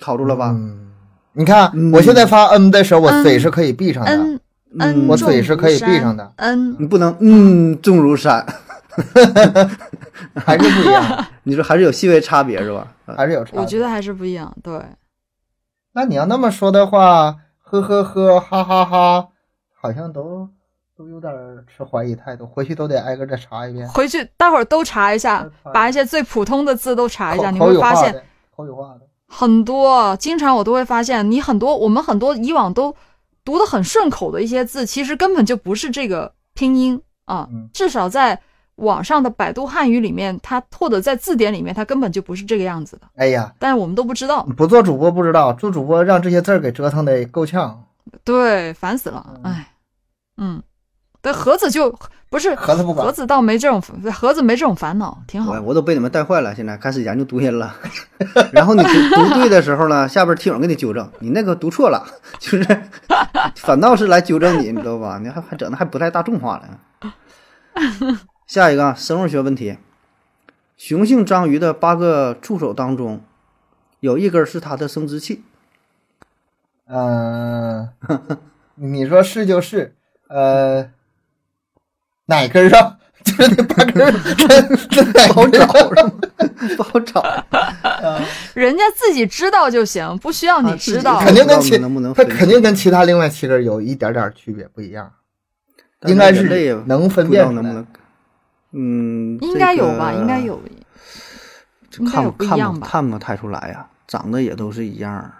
[0.00, 0.50] 考住了吧？
[0.56, 0.92] 嗯，
[1.32, 4.10] 你看嗯我现在发嗯的时候，我嗯嘴是可以闭上的。
[4.12, 4.40] 恩
[4.78, 6.32] 恩，我嘴是可以闭上的。
[6.36, 8.46] 嗯你不能嗯重如山，
[10.36, 12.86] 还是不一样， 你说还是有细微差别是吧？
[13.06, 13.60] 啊还是有差别。
[13.60, 14.54] 我觉得还是不一样。
[14.62, 14.80] 对，
[15.94, 19.28] 那你要那么说的话，呵呵呵，哈哈哈，
[19.80, 20.48] 好像都
[20.98, 21.32] 都有点
[21.68, 23.88] 持怀疑态度，回去都得挨个再查一遍。
[23.90, 28.12] 回去待会儿都查一下，把一些最普通的字都查一下，你会发现
[28.56, 29.02] 口语化的。
[29.28, 32.92] 很多，经常我都会发现，你很多我们很多以往都
[33.44, 37.46] 读得很顺口的一些字，其实根本就不是这个拼音啊。
[37.52, 38.40] 嗯至少在
[38.74, 43.02] 网上的百度汉语里面，它或者在字典里面，它根本就不是这个样子的。
[43.14, 47.84] 哎呀，但是我们都不知道，不做主播不知道，做主播让这些字儿给折腾的够呛。
[48.24, 49.72] 对，烦死了，嗯哎，
[50.38, 50.62] 嗯，
[51.20, 51.92] 对，盒子就
[52.30, 55.60] 不是盒子不管盒子倒没这种盒子没这种烦恼，挺好我。
[55.62, 57.74] 我都被你们带坏了，现在开始研究读音了。
[58.52, 62.06] 然后你读读对的时候呢，下边听友给你纠正，你那个读错了，
[62.38, 62.64] 就是
[63.56, 65.18] 反倒是来纠正你，你知道吧？
[65.20, 66.78] 你还还整的还不太大众化了。
[68.46, 69.76] 下一个啊生物学问题，
[70.76, 73.20] 雄性章鱼的八个触手当中，
[74.00, 75.42] 有一根是它的生殖器。
[76.86, 77.90] 嗯、
[78.76, 79.94] 你说是就是，
[80.28, 80.90] 呃，
[82.28, 82.94] 哪根儿啊？
[83.24, 84.12] 就是那八根儿，
[84.88, 86.12] 这不好找是吗？
[86.78, 87.22] 不好找，
[88.54, 91.14] 人家自己知道就行，不需要你知道。
[91.14, 95.10] 啊肯定跟其不知道能不能它肯定跟其他另外七根儿有一点点区别，不一样，
[96.06, 97.86] 应该是能分辨能不能。
[98.72, 100.12] 嗯，应该有吧？
[100.12, 100.60] 应该有，
[102.10, 102.80] 看不看不？
[102.80, 105.32] 看不太出来呀、长得也都是一样儿，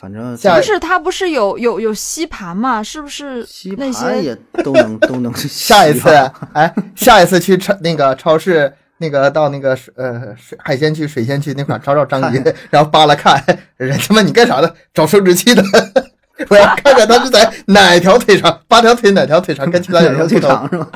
[0.00, 2.82] 反正下不是，他不是有有有吸盘嘛？
[2.82, 4.34] 是不是吸那些盘也
[4.64, 6.08] 都能都能 下一次
[6.54, 13.44] 哎，下一次去超那个超市，那个到那个水呃水海鲜区、水鲜区那块儿找找章鱼，然后扒拉看，
[13.76, 14.74] 人他妈你干啥的？
[14.94, 15.62] 找生殖器的。
[16.48, 20.70] 我要看看他是在 哪条腿上，八条腿哪条腿长跟其他有两条腿什么不同？
[20.70, 20.88] 长是吗？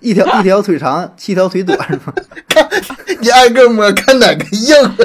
[0.00, 2.14] 一条一条腿长，七条腿短是吧？
[3.20, 4.96] 你挨个摸，看哪个硬。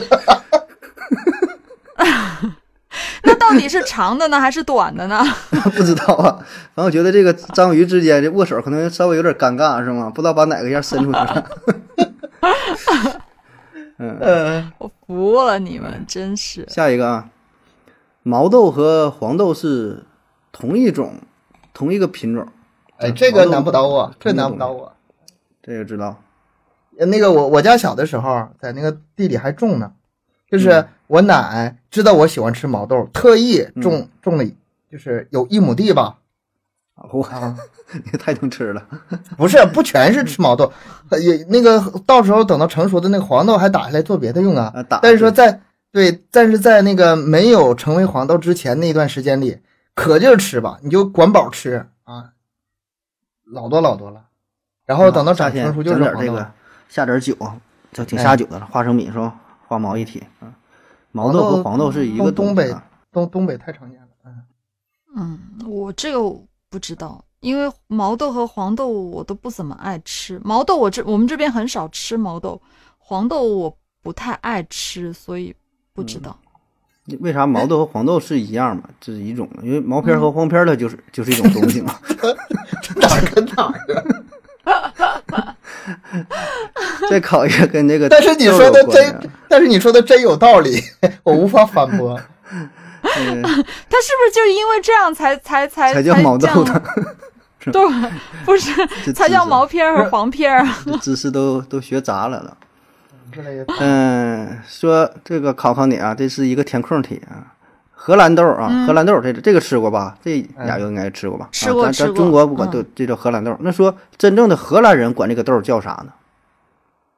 [3.23, 5.23] 那到底是长的呢，还是短的呢？
[5.75, 6.38] 不知道啊，
[6.73, 10.10] 反正我觉得这个章鱼之间这握手可能稍微有点尴尬是吗？
[10.10, 11.49] 不知道把哪个样伸出去了。
[13.97, 16.67] 嗯，嗯，我服了你们，真是。
[16.67, 17.30] 下一个啊，
[18.23, 20.04] 毛豆和黄豆是
[20.51, 21.13] 同一种，
[21.73, 22.47] 同一个品种，
[22.97, 24.91] 哎，这个难不倒我，这难不倒我。
[25.62, 26.19] 这个知道。
[26.97, 29.91] 那个我我家小的时候在那个地里还种呢，
[30.49, 34.45] 就是嗯我奶知道我喜欢吃毛豆，特意种种了，
[34.89, 36.15] 就是有一亩地吧，
[37.12, 37.58] 我啊，
[38.06, 38.82] 你太能吃了。
[39.36, 40.71] 不是不全是吃毛豆，
[41.10, 44.71] 呃也那个到时候等到成熟的那个黄豆还打下来做别的用啊。
[44.74, 45.60] 啊，打但是说在
[45.91, 49.60] 对，但是在那个没有成为黄豆之前那段时间里，
[49.93, 52.30] 可劲儿吃吧，你就管饱吃啊，
[53.52, 54.28] 老多老多了。
[54.86, 56.50] 然后等到长成熟就是这个，
[56.88, 57.36] 下点酒，
[57.91, 58.65] 就挺下酒的了。
[58.71, 59.36] 花生米是吧？
[59.67, 60.40] 花毛一体，嗯，
[61.12, 62.82] 毛豆和黄豆是一个东东北东。
[63.12, 64.43] 东东北太常见了，嗯。
[65.15, 66.19] 嗯，我这个
[66.69, 70.39] 不知道，因为毛豆和黄豆我都不怎么爱吃。
[70.43, 72.62] 毛豆我这我们这边很少吃毛豆，
[72.97, 75.54] 黄豆我不太爱吃，所以
[75.93, 76.38] 不知道。
[77.19, 78.84] 为啥毛豆和黄豆是一样嘛？
[79.02, 82.00] 这是一种，因为毛片和黄片儿它就是就是一种东西嘛。
[82.95, 84.24] 哪儿跟哪儿
[84.63, 84.93] 啊？
[87.10, 90.82] 再考一个跟这个，但是你说的真，但是你说的真有道理，
[91.24, 92.19] 我无法反驳。
[92.52, 96.82] 嗯，它是不是就因为这样才才才才叫毛豆的，
[97.71, 97.82] 对，
[98.45, 98.71] 不是
[99.04, 100.65] 这才叫毛片儿和黄片儿。
[100.86, 102.58] 这知识都都学杂了了。
[103.80, 107.54] 嗯，说这个考考你啊，这是一个填空题啊。
[108.03, 110.17] 荷兰豆啊，嗯荷兰豆这这个吃过吧？
[110.23, 111.47] 这亚优应该吃过吧？
[111.51, 113.55] 吃过啊、咱咱吃过中国不管嗯都这叫荷兰豆。
[113.59, 116.13] 那说真正的荷兰人管这个豆叫啥呢？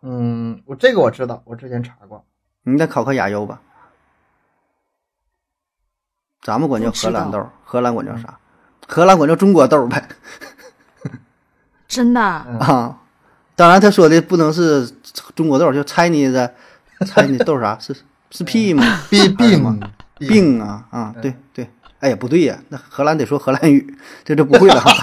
[0.02, 2.26] 嗯，我这个我知道，我之前查过。
[2.64, 3.62] 你再考考亚优吧。
[6.42, 8.38] 咱们管叫荷兰豆，荷兰管叫啥？
[8.86, 10.06] 荷兰管叫中国豆呗。
[11.88, 13.00] 真的啊，
[13.56, 14.86] 当然他说的不能是
[15.34, 16.50] 中国豆，就 Chinese
[17.00, 17.80] Chinese 豆啥？
[17.80, 17.96] 是
[18.32, 18.84] 是 P 吗？
[19.10, 19.80] 病病
[20.28, 24.92] 病啊啊，对对，哎呀不对呀，那荷兰得说荷兰语， 这这不会了哈。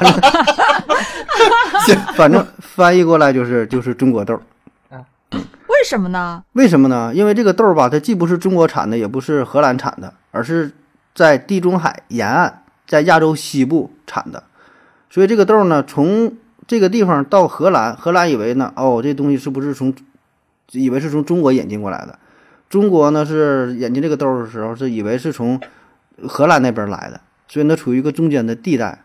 [2.15, 4.39] 反正翻译过来就是就是中国豆，
[5.33, 6.45] 为什么呢？
[6.53, 7.11] 为什么呢？
[7.15, 10.73] 因为这个豆儿吧，它既不是中国产的，也不是荷兰产的，而是
[11.15, 14.45] 在地中海沿岸，在亚洲西部产的，
[15.09, 16.35] 所以这个豆儿呢，从
[16.67, 19.93] 这个地方到荷兰，荷兰以为呢，哦，这东西是不是从，
[20.73, 22.19] 以为是从中国引进过来的，
[22.71, 25.61] 中国呢是引进这个豆儿的时候，是以为是从
[26.27, 29.01] 荷兰那边来的，所以呢处于一个中间的地带，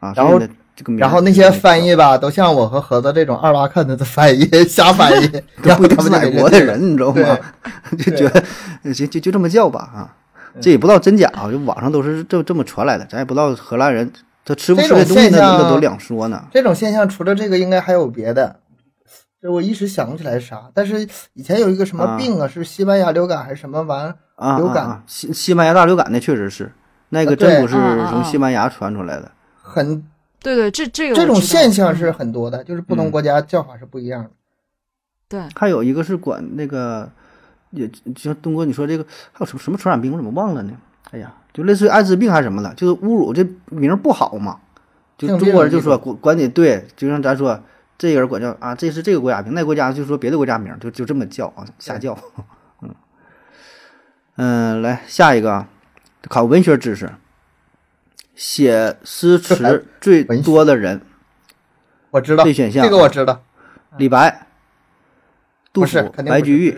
[0.00, 0.40] 啊，然后
[0.74, 5.28] 这个名儿然后那些翻译吧，都像我和盒子这种二八看的翻译，瞎翻译，
[5.62, 7.38] 都然不是哪后他们就给国的人，你知道吗？
[7.98, 8.42] 就觉得
[8.94, 10.16] 就就就这么叫吧啊，
[10.58, 14.10] 这也不知道真假啊，就网上都是这这么传来的，咱也不知道荷兰人
[14.42, 16.42] 他吃不吃这东西呢，这种现象那都两说呢。
[16.50, 18.56] 这种现象除了这个，应该还有别的。
[19.46, 24.16] 这我一时想不起来啥，但是以前有一个什么病啊，是西班牙流感还是什么玩意儿？
[24.34, 26.72] 啊流感西西班牙大流感那确实是，
[27.10, 27.74] 那个真不是
[28.10, 29.30] 从西班牙传出来的。
[29.62, 30.04] 很
[30.40, 34.30] 对对，这这个这种现象是很多的，就是不同嗯国家叫法是不一样的。
[35.28, 37.08] 对，还有一个是管那个，
[37.70, 40.72] 也就像东哥你说这个还有什么什么传染病，我怎么忘了呢？
[41.12, 44.58] 哎呀，就类似于艾滋病还是什么的，就是侮辱这名儿不好嘛。
[45.16, 47.58] 就中国人就说管管你对，就像咱说
[47.98, 52.18] 这个人管叫啊，这是这个国家名，那国家就说别的国家名，就就这么叫啊，瞎叫。
[52.82, 52.94] 嗯
[54.38, 55.68] 嗯，来下一个啊，
[56.28, 57.10] 考文学知识，
[58.34, 61.00] 写诗词最多的人，
[62.10, 63.42] 我知道这选项这个我知道，
[63.96, 64.46] 李白、
[65.72, 66.76] 杜甫、白居易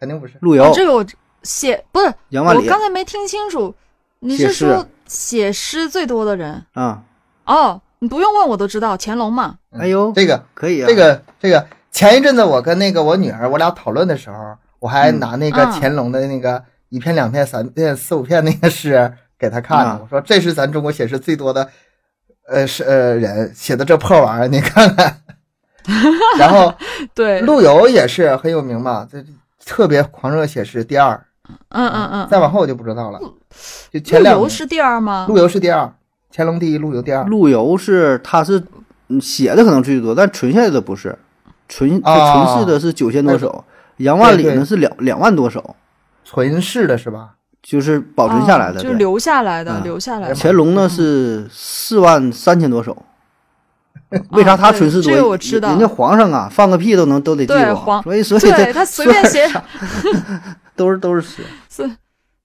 [0.00, 0.34] 肯定不是。
[0.40, 1.06] 陆游、这个我
[1.44, 3.72] 写不是，杨万里我刚才没听清楚，
[4.18, 6.64] 你是说写诗最多的人？
[6.72, 7.04] 啊。
[7.44, 9.56] 哦，你不用问我都知道，乾隆嘛。
[9.72, 21.68] 嗯哎呦，这个可以啊，这个这个，前一阵子我跟那个我女儿我俩讨论的时候，我还拿那个嗯乾隆的那个一片两片三片四五片那个诗给她看啊呢，我说这是咱中国写诗最多的，
[22.48, 25.22] 呃是呃人写的这破玩意儿，你看看。
[26.38, 26.74] 然后
[27.14, 29.24] 对，陆游也是很有名嘛，这
[29.64, 31.18] 特别狂热写诗，第二，
[31.70, 33.18] 嗯嗯嗯，再往后我就不知道了。
[33.90, 35.24] 就前两，陆游是第二吗？
[35.28, 35.90] 陆游是第二，
[36.34, 37.24] 乾隆第一，陆游第二。
[37.24, 38.62] 陆游是他是
[39.08, 41.16] 嗯写的可能最多，但存下来的不是，
[41.68, 43.64] 存他啊存世的是九千多首，
[43.98, 45.76] 杨万里呢是两两万多首，
[46.24, 47.30] 存世的是吧？
[47.62, 48.78] 就是保存下来的。
[48.78, 50.34] 哦就对留下来的，啊留下来的。
[50.34, 52.96] 乾隆呢是四万三千多首。
[54.30, 55.10] 为啥他存世多？
[55.10, 59.46] 啊对这个我知道人家皇上啊，放个屁都能都得记住，对皇所以所以对他随便写，
[60.76, 61.42] 都是都是诗。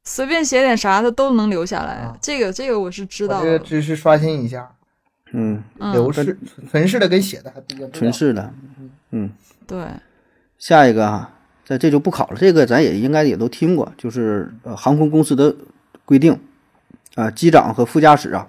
[0.04, 2.16] 随随便写点啥，他都能留下来啊。
[2.22, 3.66] 这个这个我是知道我这个的。
[3.66, 4.70] 知识刷新一下，
[5.32, 6.38] 嗯，嗯，留世
[6.70, 7.92] 存世的跟写的还不一样。
[7.92, 8.54] 存世的。
[9.66, 9.86] 对，
[10.58, 11.34] 下一个啊，
[11.66, 15.56] 在这就不考了，这个咱也应该也都听过，就是呃航空公司的
[16.04, 16.38] 规定
[17.16, 18.48] 啊，机长和副驾驶啊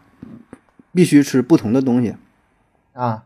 [0.93, 2.17] 必须吃不同的东西，
[2.95, 3.23] 啊，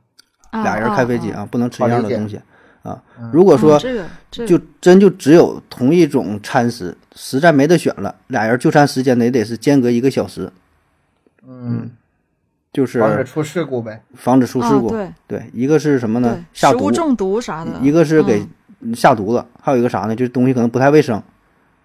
[0.51, 2.41] 啊俩人开飞机，啊不能吃一样的东西
[2.83, 3.31] 啊嗯。
[3.33, 3.79] 如果说
[4.31, 10.51] 就真就只有同一种餐食，实在没得选了，俩人就餐时间得得是间隔一个小时，
[11.47, 11.91] 嗯，
[12.73, 14.03] 就是防止出事故呗。
[14.15, 14.89] 防止出事故。
[14.89, 16.45] 啊对对，一个是什么呢？
[16.53, 17.73] 下毒，中毒啥的。
[17.83, 18.47] 一个是给
[18.81, 20.15] 嗯下毒的，还有一个啥呢？
[20.15, 21.21] 就是东西可能不太卫生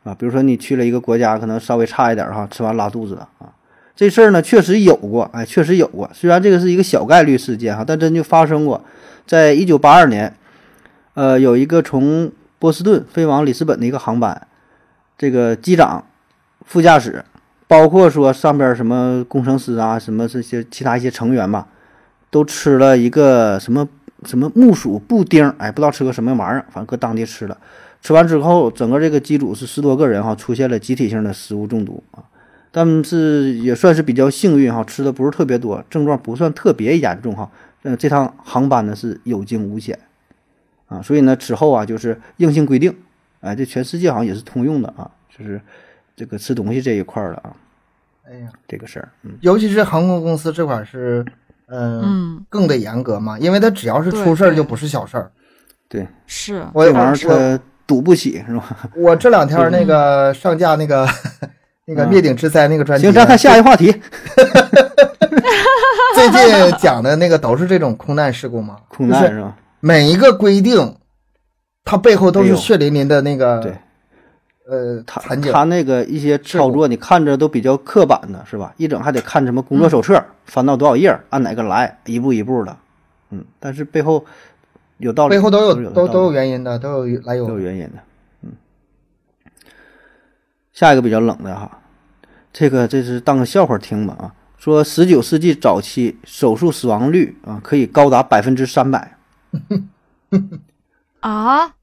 [0.03, 3.51] 啊，比如说你去了一个国家，可能稍微差一点哈，吃完拉肚子了啊。
[3.95, 6.09] 这事儿呢，确实有过，哎，确实有过。
[6.13, 8.83] 虽然这个是一个小概率事件哈，但真就发生过。
[9.25, 10.35] 在一九八二年，
[11.15, 14.47] 呃，有一个从波士顿飞往里斯本的一个航班，
[15.17, 16.03] 这个机长、
[16.65, 17.23] 副驾驶，
[17.67, 21.67] 包括说上边什么工程师啊，什么这些其他一些成员吧，
[22.31, 23.87] 都吃了一个什么
[24.25, 27.57] 什么木薯布丁，哎，不知道吃个什么玩意儿，反正搁当地吃了。
[28.01, 32.23] 吃完之后，整个这个机组是十多个人哈，出现了集体性的食物中毒啊。
[32.71, 37.49] 但是也算是比较幸运哈，吃的不是特别多，症状不算特别严重哈。
[37.83, 39.99] 嗯，这趟航班呢是有惊无险
[40.87, 42.95] 啊，所以呢之后啊就是硬性规定，
[43.41, 45.59] 哎，这全世界好像也是通用的啊，就是
[46.15, 47.53] 这个吃东西这一块儿的啊，
[48.29, 51.25] 哎呀，这个事儿，嗯，尤其是航空公司这块儿是，
[51.67, 55.31] 嗯，嗯，更得严格嘛，因为它只要是出事儿就不是小事儿。
[55.89, 58.77] 对，是我这玩意儿我它赌不起是吧？
[58.95, 61.07] 我这两天那个上架那个
[61.85, 63.91] 那个嗯灭顶之灾那个专辑，行，咱看下一个话题，
[66.15, 69.55] 最近讲的那个都是这种空难事故吗，空难是吧？
[69.85, 70.95] 每一个规定，
[71.83, 73.77] 它背后都是血淋淋的那个对，
[74.65, 75.19] 呃他。
[75.51, 78.73] 他那个一些操作，你看着都比较刻板的，是吧？
[78.77, 82.77] 一整还得看什么工作手册，翻到多少页，按哪个来，一步一步的，
[83.31, 83.43] 嗯。
[83.59, 84.23] 但是背后
[84.99, 87.59] 有道理，背后都有都都有原因的，都有来由都有。
[87.59, 87.99] 原因的，
[88.43, 88.51] 嗯。
[90.71, 91.79] 下一个比较冷的哈，
[92.53, 94.33] 这个这是当个笑话听吧啊。
[94.57, 99.17] 说十九世纪早期手术死亡率啊可以高达百分之三百，
[101.21, 101.73] 啊，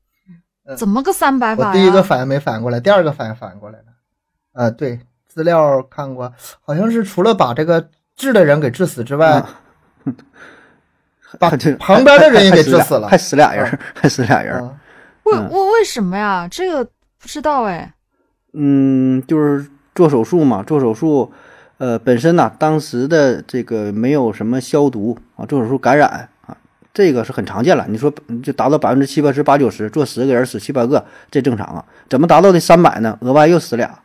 [0.77, 1.69] 怎么个三百法呀？
[1.71, 3.85] 我第一个反应没反应过来，第二个反应反应过来了。
[4.53, 9.49] 呃，对，资料看过，好像是除了把这个治的人给治死之外，啊
[11.39, 14.55] 把 这旁边的人也给治死了 还死俩人儿，还死俩人。
[14.61, 14.77] 啊
[15.25, 16.49] 为嗯为为什么呀？
[16.51, 16.85] 这个
[17.19, 17.95] 不知道哎。
[18.55, 21.31] 嗯，就是做手术嘛，做手术，
[21.79, 26.29] 呃，本身呐、当时的这个没有什么消毒啊，做手术感染啊，
[26.93, 27.87] 这个是很常见了。
[27.89, 31.85] 你说就达到百分之七八十、八九十，做十个人死七八个，这正常啊。
[32.09, 33.17] 怎么达到的三百呢？
[33.21, 33.99] 额外又死俩。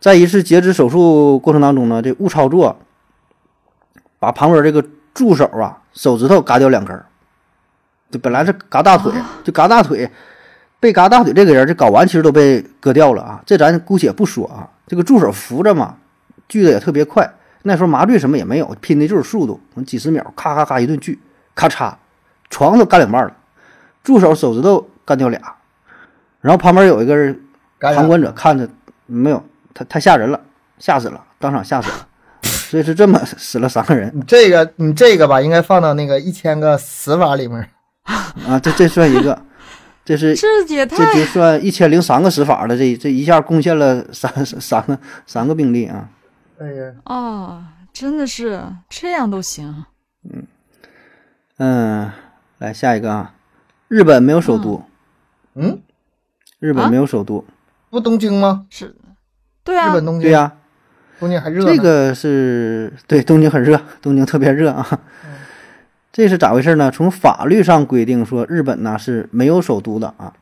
[0.00, 2.78] 在一次截肢手术过程当中呢，这误操作，
[4.18, 7.06] 把旁边这个助手啊手指头嘎掉两根儿，
[8.10, 10.10] 就本来是嘎大腿，就嘎大腿。
[10.80, 14.70] 被嘎大腿这个人，这睾丸其实都被割掉了啊，这咱姑且不说啊。
[14.86, 15.96] 这个助手扶着嘛，
[16.48, 17.28] 锯的也特别快，
[17.62, 21.18] 那时候麻醉什么也没有，拼的就是速度，几十秒，咔咔咔一顿锯，
[21.56, 21.92] 咔嚓，
[22.50, 23.36] 床都干两半了，
[24.02, 25.40] 助手手指头干掉俩，
[26.40, 27.38] 然后旁边有一个人
[27.78, 28.68] 感染旁观者看着
[29.06, 29.44] 没有，
[29.74, 30.40] 太太吓人了，
[30.78, 32.06] 吓死了，当场吓死了，
[32.42, 34.10] 所以是这么死了三个人。
[34.14, 37.68] 你这个你这个吧，应该放到那个一千个死法里面。
[38.46, 39.38] 啊，这这算一个，
[40.04, 46.08] 这是这也这就算一千零三个死法了，这这一下贡献了三三个三个病例啊。
[46.58, 49.84] 哎呀，哦，真的是这样都行。
[50.24, 50.46] 嗯。
[51.58, 52.10] 嗯，
[52.58, 53.34] 来下一个啊，
[53.86, 54.82] 日本没有首都，
[55.54, 55.78] 嗯，
[56.58, 57.44] 日本没有首都，
[57.88, 58.66] 不东京吗？
[58.68, 58.96] 是，
[59.62, 60.22] 对啊日，本东京。
[60.22, 60.52] 对呀、
[61.20, 61.64] 东京还热。
[61.64, 65.00] 这个是对东京很热，东京特别热啊。
[66.12, 66.90] 这是咋回事呢？
[66.90, 70.32] 从法律上规定说，日本呢是没有首都的啊。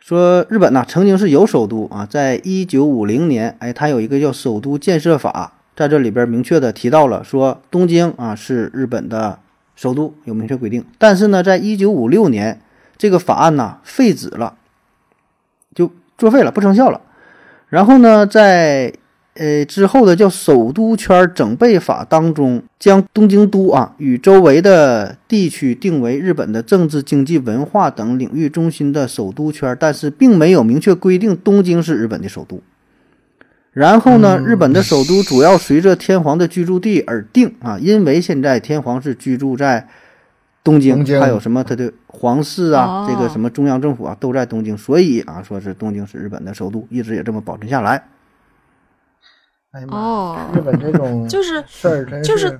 [0.00, 9.38] 说日本呢曾经是有首都啊，在一九五零年，哎，它有一个叫《首都建设法》，在这里边明确的提到了说东京啊是日本的
[9.76, 10.84] 首都，有明确规定。
[10.98, 12.60] 但是呢，在一九五六年，
[12.96, 14.54] 这个法案呢废止了，
[15.74, 17.00] 就作废了，不生效了。
[17.68, 18.92] 然后呢，在
[19.34, 32.62] 呃之后的叫《首都圈整备法》当中，将东京都啊与周围的地区定为日本的政治、经济、文化等领域中心的首都圈，但是并没有明确规定东京是日本的首都。
[33.76, 39.86] 然后呢，日本的首都主要随着天皇的居住地而定啊，因为现在天皇是居住在
[40.64, 41.20] 东京，东京。
[41.20, 43.06] 还有什么他的皇室啊，哦。
[43.06, 48.02] 这个什么中央政府啊都在东京，所以啊，说是东京是日本的首都，一直也这么保存下来。
[49.72, 52.58] 哎呀妈呀，哦，日本这种 就是事儿真就是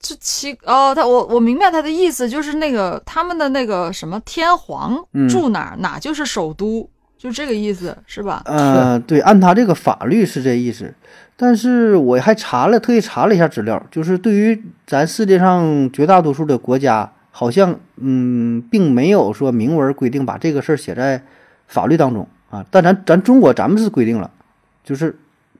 [0.00, 5.26] 这奇哦，他我我明白他的意思，就是那个他们的那个什么天皇嗯。
[5.26, 6.90] 住哪儿、哪就是首都，
[7.20, 8.40] 就这个意思是吧？
[8.46, 10.94] 呃，对，按他这个法律是这意思，
[11.36, 21.22] 但是我还查了，特意查了一下资料，就是对于咱世界上绝大多数的国家，好像嗯，并没有说明文规定把这个事儿写在
[21.66, 22.64] 法律当中啊。
[22.70, 24.30] 但咱咱中国咱们是规定了，
[24.82, 25.14] 就是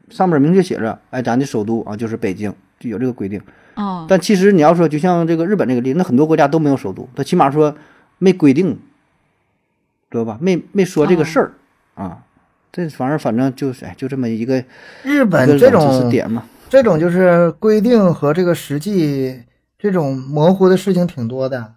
[0.09, 3.39] 上面明确写着，哎，咱的首都啊就是北京，就有这个规定。
[3.75, 7.77] 哦，但其实你要说，就像这个日本这个例，那很多国家都没有首都，他起码说
[8.17, 8.79] 没规定，
[10.11, 10.39] 知道吧？
[10.41, 11.53] 没没说这个事儿、
[11.95, 12.25] 啊。
[12.73, 14.65] 这反正反正就是哎，就这么一个
[15.03, 16.45] 日本这种点嘛。
[16.69, 19.43] 这种就是规定和这个实际
[19.77, 21.75] 这种模糊的事情挺多的。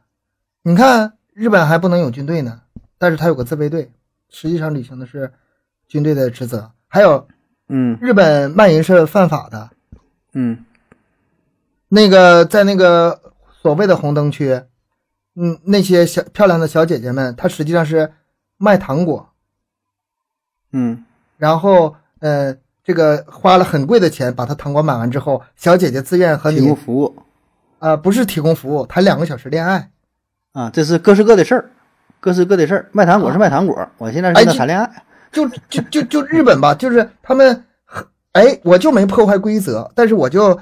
[0.61, 2.61] 你看，日本还不能有军队呢，
[2.99, 3.91] 但是他有个自卫队，
[4.29, 5.31] 实际上履行的是
[5.88, 6.71] 军队的职责。
[6.88, 7.27] 还有，
[7.69, 9.71] 嗯日本卖淫是犯法的，
[10.34, 10.63] 嗯
[11.89, 13.19] 那个在那个
[13.63, 14.61] 所谓的红灯区，
[15.36, 18.11] 嗯，那些小漂亮的小姐姐们，她实际上是
[18.57, 19.29] 卖糖果，
[20.71, 21.03] 嗯
[21.37, 27.15] 然后呃，这个花了很贵的钱把他糖果买完之后，小姐姐自愿和提供你服务
[27.79, 29.89] 啊、不是提供服务，谈两个小时恋爱。
[30.53, 31.71] 啊，这是各是各的事儿，
[32.19, 32.87] 各是各的事儿。
[32.91, 35.03] 卖糖果是卖糖果，我现在是谈恋爱。
[35.31, 37.65] 就就就就日本吧， 就是他们，
[38.33, 40.57] 哎，我就没破坏规则，但是我就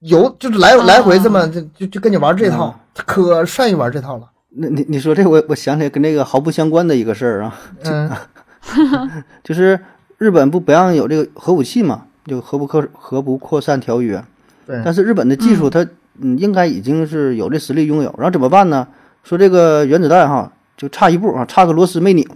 [0.00, 4.31] 有就是来啊来回这么就就就跟你玩这套啊，可善于玩这套了。
[4.54, 8.10] 那你你说这我我想起来跟这个毫不相关的一个事儿啊，嗯，
[9.42, 9.78] 就是
[10.18, 14.22] 日本不不让有这个核武器嘛，就核不扩核不扩散条约。
[14.66, 15.86] 对，但是日本的技术它
[16.20, 18.86] 嗯应该已经是有这实力拥有，然后怎么办呢？
[19.24, 22.28] 说这个原子弹哈就差一步啊，差个螺丝没拧，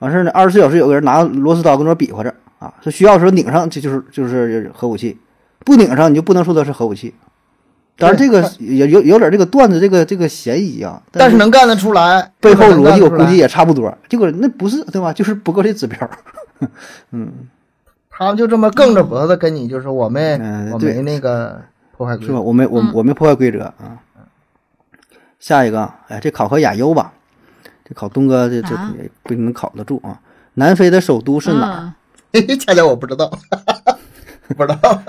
[0.00, 5.18] 完事儿呢，二十四小时有个人拿螺丝刀跟那比划着啊，说需要的时候拧上，这就是就是核武器，
[5.60, 7.14] 不拧上你就不能说它是核武器。
[7.96, 15.12] 当然这个也有有点这个段子这个这个嫌疑啊，但是能干得出来，背后逻辑我估计也差不多，结果那不是对吧？
[15.12, 16.10] 就是不够这指标。
[17.12, 17.32] 嗯
[18.16, 20.34] 他们就这么梗着脖子跟你，就是我没
[20.72, 21.60] 我没那个
[21.96, 22.38] 破坏规是吧？
[22.38, 22.42] 则。
[22.42, 23.98] 我没我嗯我没破坏规则啊。
[25.40, 27.12] 下一个，哎，这考核亚优吧，
[27.84, 28.76] 这考东哥这这
[29.22, 30.20] 不一定能考得住啊。
[30.54, 31.80] 南非的首都是哪儿？
[31.82, 31.94] 嗯
[32.32, 33.30] 嘿嘿，恰恰我不知道，
[34.56, 35.02] 不知道。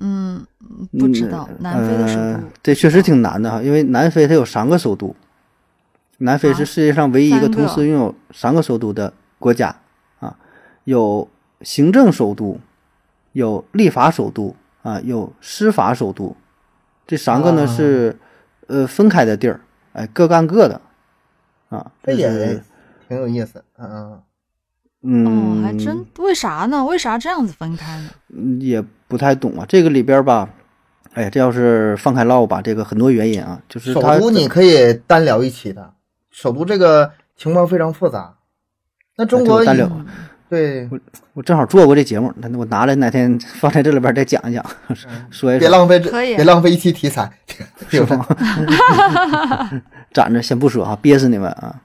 [0.00, 0.44] 嗯，
[0.98, 2.48] 不知道嗯南非的首呃都。
[2.62, 5.14] 这确实挺难的哈，因为南非它有三个首都，
[6.18, 9.74] 南非是啊世界上唯一一个同时拥有三个首都的国家
[10.20, 10.36] 啊，
[10.84, 11.28] 有
[11.62, 12.58] 行政首都，
[13.32, 16.36] 有立法首都啊，有司法首都，
[17.06, 18.16] 这三个呢啊是
[18.66, 19.60] 呃分开的地儿，
[19.92, 20.80] 哎，各干各的
[21.68, 22.62] 啊，这也是
[23.08, 24.20] 挺有意思，嗯，
[25.02, 26.84] 嗯，哦，还真为啥呢？
[26.84, 28.10] 为啥这样子分开呢？
[28.28, 29.64] 嗯也不太懂啊。
[29.68, 30.48] 这个里边吧，
[31.14, 35.92] 哎呀，这要是放开唠吧，这个很多原因啊，就是首它都你可以单聊一期的，
[36.30, 38.34] 首都这个情况非常复杂。
[39.16, 40.06] 那中国单聊嗯
[40.50, 40.88] 对，
[41.32, 44.64] 我正好做过这节目，那我拿来哪天 放在这里边再讲一讲，
[45.30, 47.28] 说一说，别浪费这，可以别浪费一期题材，
[47.90, 48.18] 对不对？
[50.12, 51.80] 攒着先不说哈，憋死你们啊！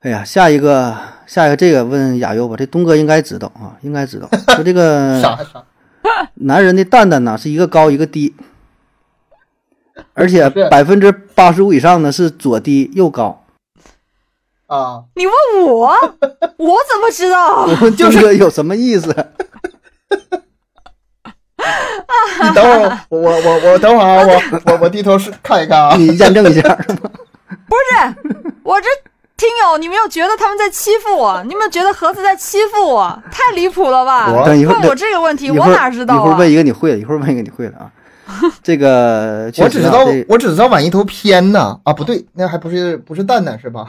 [0.00, 0.94] 哎呀，下一个，
[1.26, 4.28] 下一个，这个问亚优吧，这东哥应该知道啊，应该知道。
[4.54, 5.64] 说这个啥啥？
[6.34, 8.34] 男人的蛋蛋呢是一个高一个低，
[10.14, 13.44] 而且百分之八十五以上呢是左低右高。
[14.66, 15.34] 啊，你问
[15.66, 15.88] 我，
[16.58, 17.64] 我怎么知道？
[17.66, 19.08] 我问东哥有什么意思？
[21.58, 25.96] 你等会儿，我我我我等会儿啊，我我我低头是看一看啊。
[25.96, 26.74] 你验证一下。
[27.66, 28.14] 不是，
[28.62, 28.86] 我这
[29.38, 31.40] 听友，你没有觉得他们在欺负我？
[31.44, 33.22] 你有没有觉得盒子在欺负我？
[33.30, 34.32] 太离谱了吧！
[34.34, 36.50] 我等一会儿问我这个问题，我哪知道啊一会儿问？
[36.50, 37.90] 一个你会的，一会儿问一个你会的啊。
[38.62, 43.86] 这个确我只知道我只知道往一头偏呢啊，不对，那还不是不是蛋蛋是吧？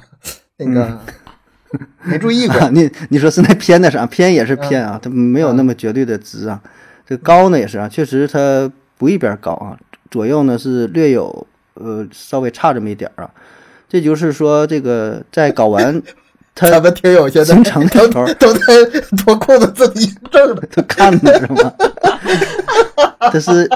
[0.57, 6.61] 那个、嗯 没注意过， 你你说是那偏的是啊，偏也是嗯偏啊，它没有那么绝对的值啊。
[7.07, 9.75] 这高呢也是啊，确实它不一边高啊，
[10.11, 13.31] 左右呢是略有呃稍微差这么一点儿啊。
[13.89, 16.01] 这就是说，这个在睾丸
[16.53, 18.61] 它咱们听友现在形成的都时候都在
[19.17, 20.61] 脱裤子自己证了。
[20.75, 21.73] 都看的是吗？
[23.31, 23.67] 它是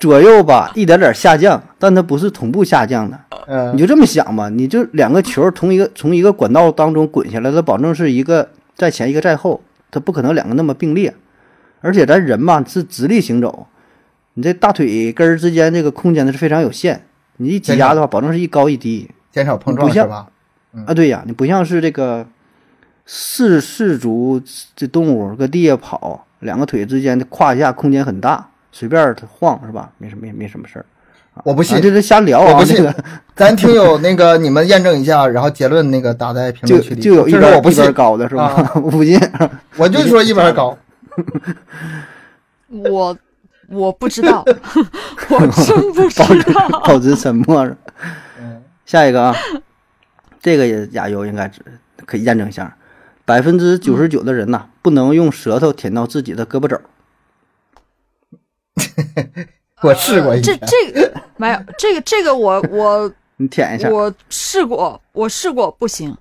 [0.00, 3.18] 左右吧一点点下降，但它不是同步下降的。
[3.46, 11.12] 嗯你就这么想吧，你就两个球从一个从一个管道当中滚下来，它保证是一个在前一个在后，它不可能两个那么并列。
[11.80, 13.66] 而且咱人嘛是直立行走，
[14.34, 17.06] 你这大腿根儿之间这个空间呢是非常有限，
[17.38, 20.26] 你一挤压的话，保证是一高一低减少碰撞不像是吧？
[20.86, 20.94] 啊。
[20.94, 22.26] 对呀，你不像是这个
[23.06, 24.40] 四四足
[24.76, 29.90] 这动物搁地下跑，两个腿之间的胯下空间很大，随便它晃是吧？
[29.98, 30.86] 没什么没什么事儿。
[31.44, 32.94] 我不信啊，这是瞎聊啊，我不信这个
[33.36, 37.00] 咱听友那个你们验证一下，然后结论那个打在评就论区里。
[37.00, 38.44] 就有一边我不信边一边，高的是吧？
[38.46, 39.18] 啊 我不信。
[39.78, 40.76] 我就说一边高。
[42.68, 43.16] 我
[43.68, 44.44] 我不知道，
[45.30, 46.68] 我真不知道。
[46.84, 47.64] 保持沉默
[48.90, 49.36] 下一个啊，
[50.42, 51.62] 这个也亚优应该知
[52.04, 52.76] 可以验证一下，
[53.24, 56.82] 百分之九十九的人呐、不能用舌头舔到自己的胳膊肘儿。
[59.82, 66.16] 我试过一这天，这个没有，这个这个我我 你舔一下，我试过，我试过不行，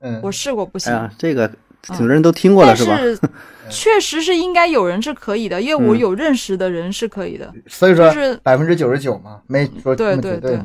[0.00, 0.90] 嗯，我试过不行。
[0.94, 1.46] 哎，这个
[1.82, 2.98] 挺多人都听过了是吧？
[3.68, 7.52] 确实是应该有人是可以的，因为我嗯有认识的人是可以的。
[7.66, 10.58] 所以说就是百分之九十九嘛，没说对对对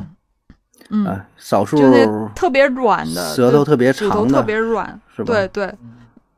[0.90, 5.34] 嗯，啊，少数就那特别软的，舌头特别骨头长的特别软，是吧？
[5.34, 5.76] 对对，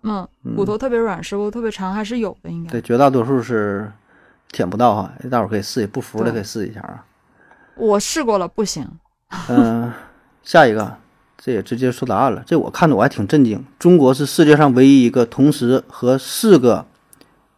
[0.04, 2.82] 嗯，骨头特别软，舌头特别长，还是有的，应该对，。
[2.82, 3.91] 绝大多数是
[4.52, 7.06] 舔不到哈，大伙儿可以试，不服的可以试一下啊。
[7.76, 8.88] 我试过了，不行。
[9.47, 9.91] 嗯、
[10.43, 10.97] 下一个，
[11.38, 12.43] 这也直接说答案了。
[12.45, 13.66] 这我看的我还挺震惊。
[13.80, 16.86] 中国是世界上唯一一个同时和四个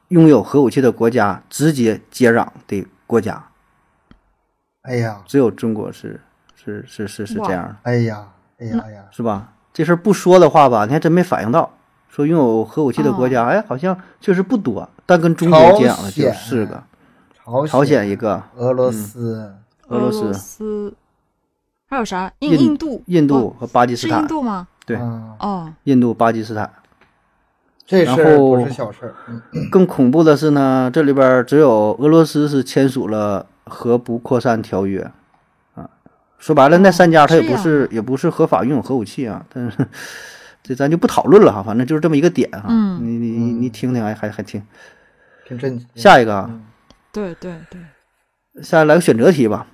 [0.09, 3.47] 拥有核武器的国家直接接壤的国家，
[4.83, 6.21] 哎呀，只有中国是
[6.63, 8.25] 是是是是这样的，哎呀，
[8.59, 9.53] 哎呀哎呀，是吧？
[9.73, 11.69] 这事儿不说的话吧，你还真没反应到。
[12.09, 16.83] 说拥有核武器的国家，哎，好像确实不多，但跟中国接壤的就有四个，
[17.43, 19.51] 朝朝鲜一个，俄罗斯，
[19.87, 20.93] 俄罗斯、斯，
[21.89, 22.31] 还有啥？
[22.39, 24.67] 印度，印度哦和巴基斯是印，度吗？
[24.85, 26.71] 对啊，哦，印度、巴基斯坦。
[27.85, 29.15] 这然事儿不后是小事儿。
[29.27, 29.41] 嗯
[29.71, 35.11] 更恐怖的是呢，这里边儿只有俄罗斯是签署了核不扩散条约，啊，
[36.43, 39.87] 说白了，那三家他也不是也不是合法拥有核武器啊， 但是
[40.61, 42.99] 这咱就不讨论了哈，反正就是这么一个点哈，嗯。
[43.01, 44.61] 你你你你听听，还还还听。
[45.47, 45.87] 挺震惊。
[45.95, 46.49] 下一个啊，
[47.13, 49.67] 对对对，下来来个选择题吧，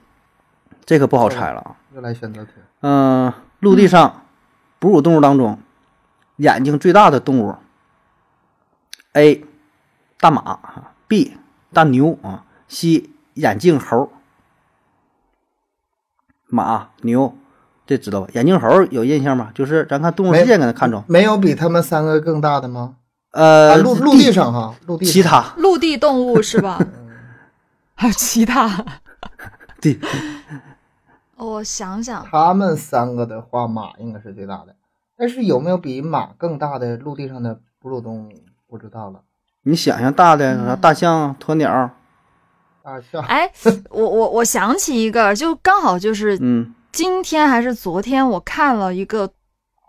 [0.85, 2.51] 这个不好猜了啊，又来选择题，
[2.81, 4.25] 嗯、陆地上
[4.77, 5.57] 哺乳动物当中，
[6.35, 7.55] 眼睛最大的动物
[9.13, 9.43] ，A
[10.19, 11.33] 大马啊，B
[11.73, 14.11] 大牛啊，C 眼镜猴。
[16.49, 17.33] 马牛，
[17.85, 18.27] 这知道吧？
[18.33, 19.51] 眼镜猴有印象吗？
[19.53, 22.95] 就是咱看《动物世界》给它看着，没有比他们三个更大的吗？
[23.31, 26.79] 呃，啊，陆陆地上哈，陆地其他陆地动物是吧？
[27.93, 28.85] 还有其他？
[29.79, 29.99] 对，
[31.37, 34.75] 我想想，他们三个的话，马应该是最大的，
[35.15, 38.31] 但是有没有比马更大的陆地上的哺乳动物？
[38.67, 39.21] 不知道了。
[39.63, 41.89] 你想想大的啥嗯大象、鸵鸟，
[43.27, 43.51] 哎，
[43.89, 49.29] 我我我想起一个，就刚好就是嗯今天还是昨天，我看了一个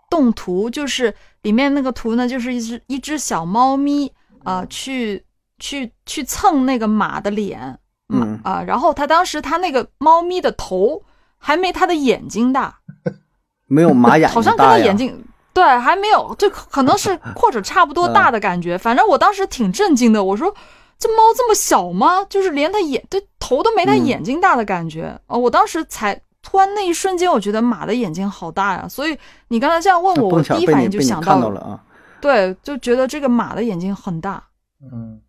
[0.09, 4.11] 动图，就是里面那个图呢，就是一只一只小猫咪
[4.43, 5.23] 啊、去
[5.59, 11.03] 去去蹭那个马的脸，马嗯啊、然后它当时它那个猫咪的头
[11.37, 12.79] 还没它的眼睛大，
[13.67, 14.85] 没有马眼 好像跟它睛大呀。
[14.85, 15.23] 眼睛
[15.53, 18.77] 对还没有，就可可能是 或者差不多大的感觉。
[18.77, 20.55] 反正我当时挺震惊的，我说
[21.01, 22.23] 这猫这么小吗？
[22.29, 25.19] 就是连它眼这头都没它嗯眼睛大的感觉。
[25.25, 28.87] 哦，我当时才突然那一瞬间，我觉得马的眼睛好大呀。
[28.87, 31.83] 所以你刚才这样问我，我第一反应就想到到了啊。
[32.21, 34.43] 对，就觉得这个马的眼睛很大。
[34.79, 35.19] 嗯，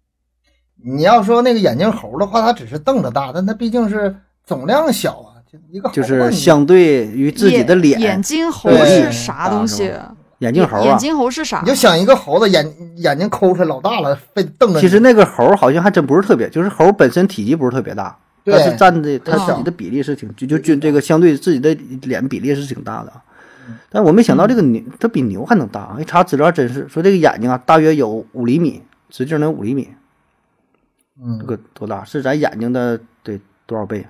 [0.84, 4.14] 你要说那个眼镜猴的话，它只是瞪着大，但它毕竟是
[4.44, 9.90] 总量小啊，就一个就是相对于自己的脸，眼眼睛猴是啥东西？
[10.42, 10.98] 眼镜猴啊眼。
[10.98, 11.68] 镜猴是啥你？
[11.68, 12.66] 就想一个猴子眼
[12.96, 14.80] 眼睛抠出来老大了，非瞪着你。
[14.80, 21.72] 其实那个猴好像还真不是特别，就是猴本身体积不是特别大，但是占的它小自己的比例是挺就就就这个相对自己的
[22.02, 23.22] 脸比例是挺大的啊。
[23.88, 25.96] 但我没想到这个牛，它比牛还能大啊！
[26.00, 29.88] 一查资料真是说这个眼睛啊，大约有五厘米，直径能五厘米，
[31.22, 32.02] 嗯这嗯，个多大？
[32.04, 34.04] 是咱眼睛的得多少倍？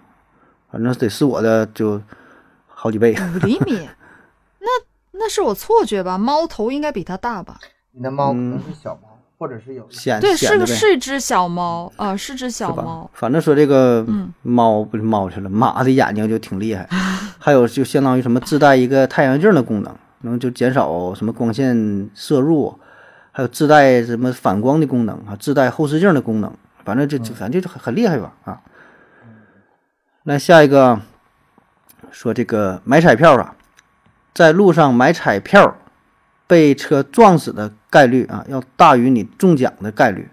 [0.71, 2.01] 反正得是我的就
[2.67, 3.15] 好几倍。
[3.35, 3.87] 五厘米，
[4.59, 4.67] 那
[5.13, 6.19] 那是我错觉吧？
[6.19, 7.59] 猫头应该比它大吧？
[7.93, 13.09] 你的猫可能嗯是小猫，或者是有显对，是个是一只小猫，啊，是只小猫。？
[13.13, 16.89] 反正说这个嗯猫不是猫去了，马的眼睛就挺厉害，
[17.39, 22.79] 还有就相当于什么自带一个太阳镜的功能，能就减少什么光线摄入，
[23.31, 26.51] 还有自带什么反光的功能啊，自带后视镜的功能，
[26.85, 28.61] 反正就就反正就很很厉害吧啊。
[30.23, 30.99] 那下一个
[32.11, 33.55] 说这个买彩票啊，
[34.35, 35.77] 在路上买彩票
[36.47, 40.31] 被车撞死的概率啊，要大于你中奖的概率。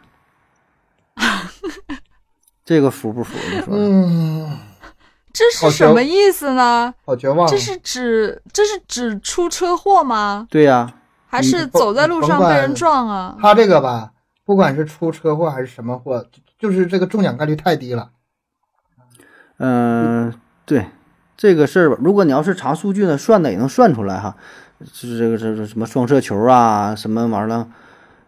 [2.63, 3.35] 这个服不服？
[3.51, 3.75] 你说说？
[3.75, 4.57] 嗯，
[5.33, 6.93] 这是什么意思呢？
[7.05, 7.49] 好绝望啊。
[7.49, 10.47] 这是指这是指出车祸吗？
[10.49, 10.93] 对呀、
[11.27, 13.35] 还是走在路上被人撞啊？
[13.41, 14.11] 他这个吧，
[14.45, 16.25] 不管是出车祸还是什么祸，
[16.59, 18.11] 就就是这个中奖概率太低了。
[19.57, 20.33] 嗯、
[20.65, 20.85] 对
[21.41, 24.35] 这个事儿吧，如果你要是查数据呢，算的也能算出来哈，
[24.91, 27.67] 就是这个这个什么双色球啊，什么玩意儿了，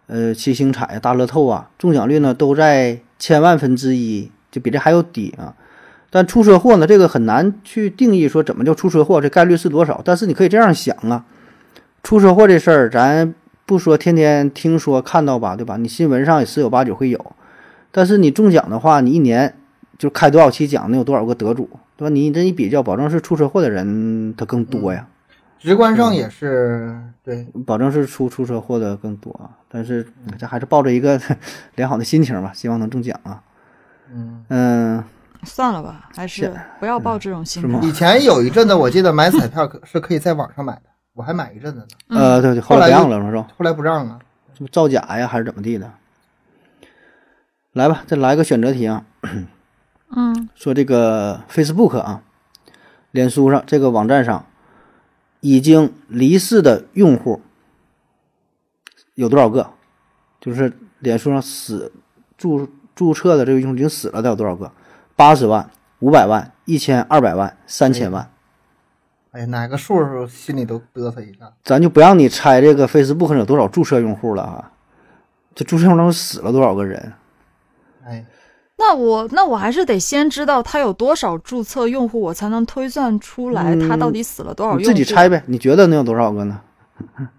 [0.07, 5.53] 呃，七星彩、大乐透啊，中奖率呢都在千万分之一，就比这还要低啊。
[6.09, 10.01] 但出车祸呢，这个很难去定义说怎么叫出车祸，这概率是多少。
[10.05, 11.25] 但是你可以这样想啊，
[12.03, 13.35] 出车祸这事儿，咱
[13.65, 15.75] 不说天天听说看到吧，对吧？
[15.75, 17.33] 你新闻上也十有八九会有。
[17.91, 19.53] 但是你中奖的话，你一年
[19.97, 21.69] 就开多少期奖，能有多少个得主，
[22.01, 22.09] 对吧？
[22.09, 25.07] 你这一比较，保证是出车祸的人他更多呀，
[25.59, 29.51] 直观上也是对，保证是出出车祸的更多啊。
[29.69, 31.21] 但是这还是抱着一个
[31.75, 33.43] 良好的心情吧，希望能中奖啊。
[34.11, 34.43] 嗯。
[34.49, 35.03] 嗯，
[35.43, 37.87] 算了吧，还是不要抱这种心是吗态。
[37.87, 40.81] 以前有一阵子，我记得买彩票可是可以在网上买的，
[41.13, 42.19] 我还买一阵子呢。
[42.19, 43.47] 呃，对对，后来不让了是吧？
[43.59, 44.17] 后来不让了。
[44.55, 45.87] 这不造假呀，还是怎么地的？
[47.73, 49.05] 来吧，再来个选择题啊。
[50.13, 52.21] 嗯，说这个 Facebook 啊，
[53.11, 54.45] 脸书上这个网站上
[55.39, 57.41] 已经离世的用户
[59.15, 59.71] 有多少个？
[60.39, 61.91] 就是脸书上死
[62.37, 64.71] 注注册的这个用户已经死了的有多少个？
[65.15, 68.29] 八十万、五百万、一千二百万、三千万。
[69.31, 71.53] 哎呀，哪个数数心里都嘚瑟一下。
[71.63, 74.71] 咱就不让你猜这个 Facebook 有多少注册用户了啊！
[75.55, 77.13] 这注册用户死了多少个人？
[78.03, 78.25] 哎，
[78.81, 84.81] 那我那我还是得先知道他有多少注册用户，我才能推算出来他到底死了多少用户。
[84.81, 86.59] 你自己猜呗，你觉得能有多少个呢？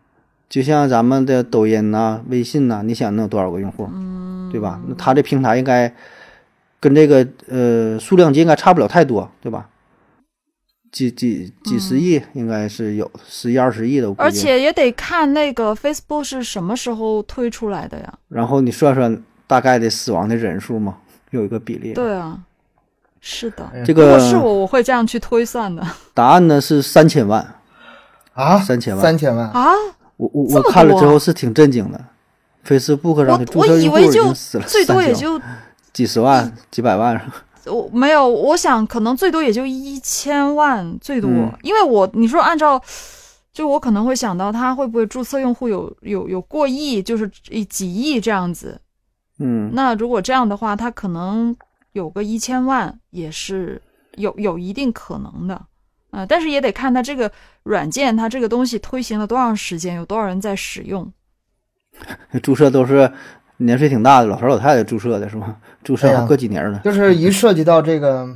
[0.48, 3.88] 就像咱们的抖音呐、微信呐、你想能有多少个用户？
[3.92, 4.80] 嗯，对吧？
[4.86, 5.92] 那他这平台应该
[6.78, 9.68] 跟这个呃数量级应该差不了太多，对吧？
[10.92, 18.12] 几几几十亿应该是有，十亿二十亿的，而且也得看那个 Facebook 是什么时候推出来的呀？
[18.28, 20.98] 然后你算算大概的死亡的人数嘛，
[21.32, 21.92] 有一个比例。
[21.92, 22.38] 对啊，
[23.20, 23.64] 是的。
[23.74, 27.54] 哎这如果个是我，我会这样去推算的答案呢是三千万，
[28.34, 29.70] 啊，三千万三千万，啊！
[30.16, 32.00] 我我这么我看了多之后是挺震惊的。
[32.64, 35.40] Facebook 上的注我册用户已以为就经死了最多也就
[35.92, 37.20] 几十万、几百万。
[37.66, 42.80] 我没有，我想可能最多也就一千万，最多，嗯因为我你说按照，
[43.52, 48.80] 就我可能会想到他会不会注册用户有有有过亿，就是一几亿这样子。
[49.38, 51.54] 嗯，那如果这样的话，他可能
[51.92, 53.80] 有个一千万也是
[54.16, 55.66] 有有一定可能的，
[56.10, 57.30] 呃，但是也得看他这个
[57.64, 61.12] 软件，它这个东西推行了多长时间，有多少人在使用。
[62.42, 63.10] 注册都是
[63.58, 65.60] 年岁挺大的老头老太太注册的是吧？
[65.82, 66.80] 注册对呀还过几年呢。
[66.84, 68.26] 就是一涉及到这个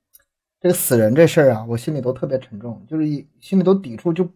[0.60, 4.28] 这个死人这事儿啊，我心里都特别沉重，就是一心里都抵触，就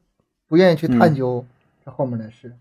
[0.48, 1.44] 不愿意去探究
[1.84, 2.54] 这后面的事。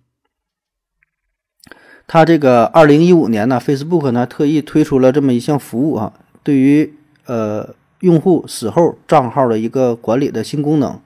[2.12, 6.12] 他这个二零一五年呢，Facebook 呢特意推出了这么一项服务啊，
[6.44, 6.94] 对于
[7.26, 11.00] 呃用户死后账号的一个管理的新功能，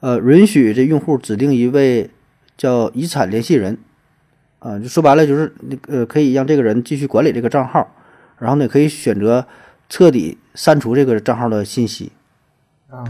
[0.00, 2.10] 呃，允许这用户指定一位
[2.56, 3.78] 叫遗产联系人，
[4.58, 7.94] 啊，就说白了就是那个呃可以让这个人继续管理这个账号，
[8.40, 9.46] 然后呢可以选择
[9.88, 12.10] 彻底删除这个账号的信息，
[12.90, 13.04] 啊，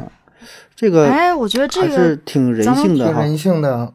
[0.76, 3.22] 这个哎，我觉得这还个是挺人性的哈。
[3.22, 3.94] 挺人性的。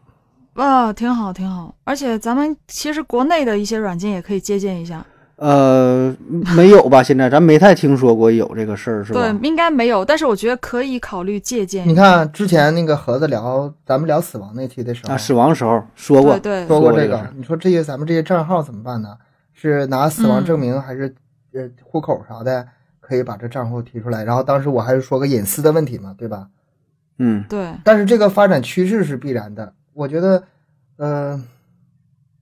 [0.57, 1.73] 啊，挺好，挺好。
[1.83, 5.05] 而且咱们其实国内的一些软件也可以借鉴一下。
[5.35, 6.11] 呃，
[6.55, 7.03] 没有吧？
[7.03, 9.19] 现在咱没太听说过有这个事儿，是吧？
[9.21, 11.87] 对，应该没有，但是我觉得可以考虑借鉴。
[11.87, 17.29] 你，看之前那个盒子聊咱们聊死亡那期的时候，啊，死亡时候说过对，对，说过这个。
[17.35, 19.15] 你说这些咱们这些账号怎么办呢？
[19.53, 21.13] 是拿死亡证明还是
[21.53, 22.67] 呃户口啥的，
[22.99, 24.23] 可以把这账户提出来？
[24.23, 26.47] 然后当时我还是说个隐私的问题嘛，对吧？
[27.19, 29.71] 嗯对，但是这个发展趋势是必然的。
[29.97, 30.43] 我觉得，
[30.97, 31.43] 呃，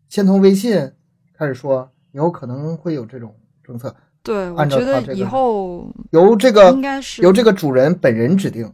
[0.10, 0.92] 先从微信
[1.38, 3.34] 开始说，以后可能会有这种
[3.64, 8.70] 政策，对，我按照觉得以它这个后由这个应该是由这个主人本人指定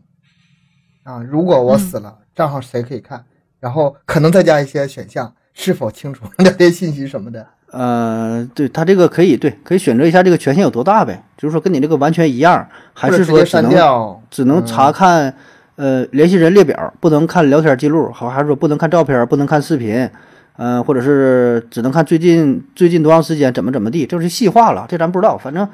[1.03, 1.21] 啊。
[1.21, 3.23] 如果我死了，账号谁可以看？
[3.59, 7.47] 然后可能再加一些选项，是否清楚 聊天信息什么的。
[7.71, 14.23] 呃，对他这个可以对，可以选择一下这个权限有多大呗，就是说跟你这个完全一样，还是说只能掉？
[14.31, 15.35] 只能查看
[15.75, 20.09] 呃联系人列表，不能看聊天记录，好还是说不能看照片，不能看视频，
[20.57, 25.37] 呃，或者是只能看最近最近多长时间怎么怎么地，这是细化了，这咱不知道。
[25.37, 25.67] 反正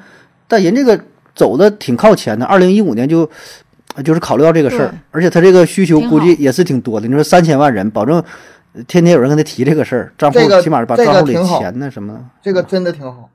[0.46, 0.98] 但人这个
[1.34, 3.28] 走的挺靠前的，二零一五年就
[4.04, 7.06] 就是考虑到这个事儿，而且他这个需求估计也是挺多的。
[7.06, 8.22] 你说三千万人，保证
[8.74, 12.24] 呃天天有人跟他提这个事儿，账户这个起码把账户里钱呢什么的。
[12.42, 13.28] 这个真的挺好。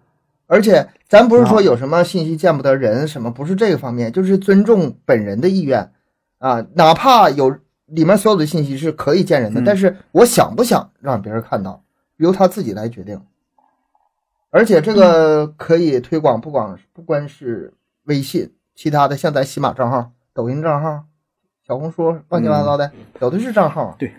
[0.46, 5.90] 而且咱不是说有什么信息见不得人什么，不是这个方面，就是尊重本人的意愿
[6.44, 11.82] 啊，哪怕有里面所有的信息是可以见人的，嗯但是我想不想让别人看到，
[12.18, 13.22] 由他自己来决定。
[14.50, 17.74] 而且这个可以推广，不光不光是
[18.04, 21.06] 微信，其他的像咱喜马账号、抖音账号、
[21.66, 22.92] 小红书乱七八糟的，
[23.22, 23.96] 有的是账号。
[23.98, 24.14] 对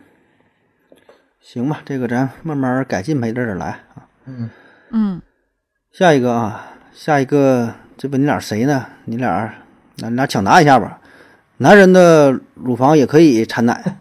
[1.43, 4.09] 行吧，这个咱慢慢改进呗，一点点来啊。
[4.25, 4.49] 嗯，
[4.93, 5.21] 嗯，
[5.93, 8.87] 下一个啊，下一个，这不你俩谁呢？
[9.05, 9.55] 你俩，
[9.99, 11.01] 咱俩抢答一下吧。
[11.65, 13.97] 男人的乳房也可以产奶，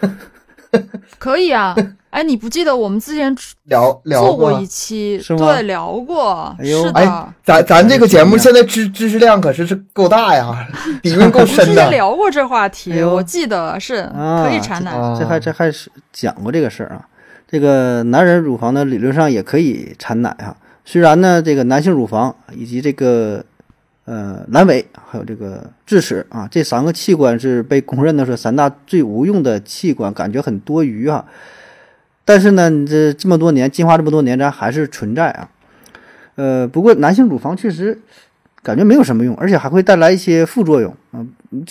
[1.20, 1.76] 可以啊。
[2.08, 3.34] 哎，你不记得我们之前
[3.64, 10.66] 聊聊过做过一期，是吗对，聊过，哎呦是哎的，咱咱这个节目哎现在知知识量可是是够大呀，
[11.02, 11.90] 底蕴够我们之前深的。
[11.90, 14.90] 聊过这话题，哎我记得是啊可以产奶。
[14.90, 17.06] 啊这还这还是讲过这个事儿啊。
[17.48, 20.56] 这个男人乳房呢，理论上也可以产奶啊。
[20.84, 23.42] 虽然呢，这个男性乳房以及这个
[24.04, 31.24] 呃阑尾还有这个智齿啊，这三个器官是被公认的说三大最无用的器官，感觉很多余啊。
[32.24, 35.50] 但是呢，这这么多年进化这么多年，咱还是存在啊。
[36.34, 38.00] 呃，不过男性乳房确实
[38.62, 41.26] 感觉没有什么用，而且还会带来一些副作用啊。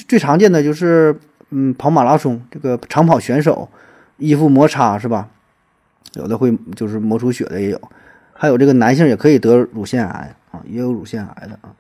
[0.08, 1.18] 最常见的就是
[1.50, 3.68] 嗯，跑马拉松这个长跑选手
[4.18, 5.30] 衣服摩擦是吧？
[6.14, 7.82] 有的会就是磨出血的也有，
[8.34, 11.72] 还有这个男性也可以得乳腺癌啊，也有乳腺癌的啊。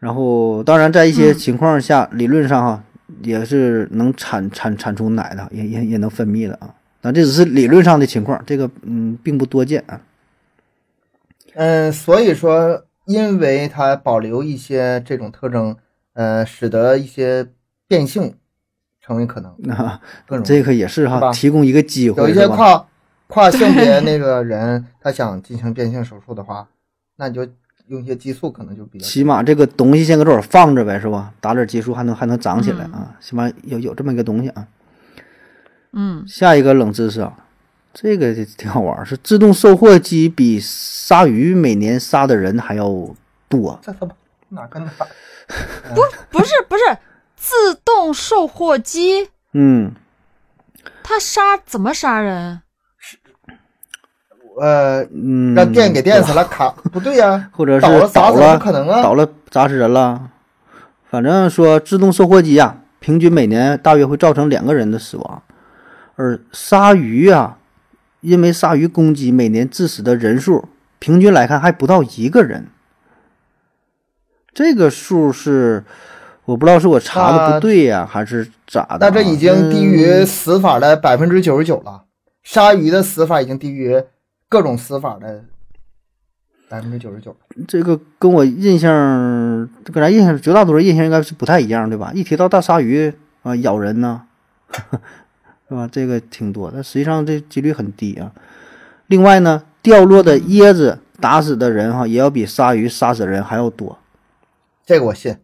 [0.00, 2.82] 然后，当然在一些嗯情况下，理论上哈
[3.22, 6.74] 也是能产产产出奶的，也也也能分泌的啊。
[7.02, 10.00] 但这只是理论上的情况，这个嗯并不多见啊。
[11.54, 15.76] 嗯，所以说，因为它保留一些这种特征，
[16.14, 17.46] 呃，使得一些
[17.86, 18.34] 变性
[19.02, 20.48] 成为可能啊，更容易。
[20.48, 22.86] 这个也是哈，提供一个机会，有一些跨
[23.26, 26.68] 跨性别那个人，他想进行变性手术的话，
[27.16, 27.46] 那你就
[27.90, 31.32] 用一些激素，可能就比较起码这个东西先搁这儿放着呗，是吧？
[31.40, 34.66] 打点激素还能还能长起来嗯啊，起码有有这么一个东西啊。
[35.92, 37.36] 嗯，下一个冷知识啊，
[37.92, 42.88] 这个挺好玩儿，是自动售货机比鲨鱼每年杀的人还要
[43.48, 43.76] 多。
[43.82, 44.12] 这他妈
[44.50, 44.90] 哪跟哪？
[46.30, 46.96] 不是不是，
[47.34, 49.92] 自动售货机嗯，
[51.02, 52.62] 它杀怎么杀人？
[54.60, 60.28] 呃，嗯，让电给电死了，卡不对呀、 或者是倒了可能啊倒了砸死人了。
[61.08, 65.42] 反正说自动售货机啊，平均每年大约会造成两个人的死亡，
[66.16, 67.56] 而鲨鱼啊，
[68.20, 72.66] 因为鲨鱼攻击每年致死的人数，平均来看还不到一个人。
[74.52, 75.84] 这个数是
[76.44, 82.02] 我不知道是我查的不对呀、还是咋的啊、那这已经低于嗯死法的百分之九十九了。
[82.42, 84.02] 鲨鱼的死法已经低于
[84.50, 85.44] 各种死法的
[86.68, 87.34] 百分之九十九。
[87.68, 88.90] 这个跟我印象，
[89.84, 92.10] 跟咱印象绝大多数印象应该是不太一样，对吧？
[92.12, 94.22] 一提到大鲨鱼啊，咬人呢，
[95.68, 95.88] 是吧？
[95.90, 98.32] 这个挺多，但实际上这几率很低啊。
[99.06, 103.96] 另外呢，掉落的椰子打死的人哈，也要比鲨鱼杀死人还要多，
[104.84, 105.36] 这个我信，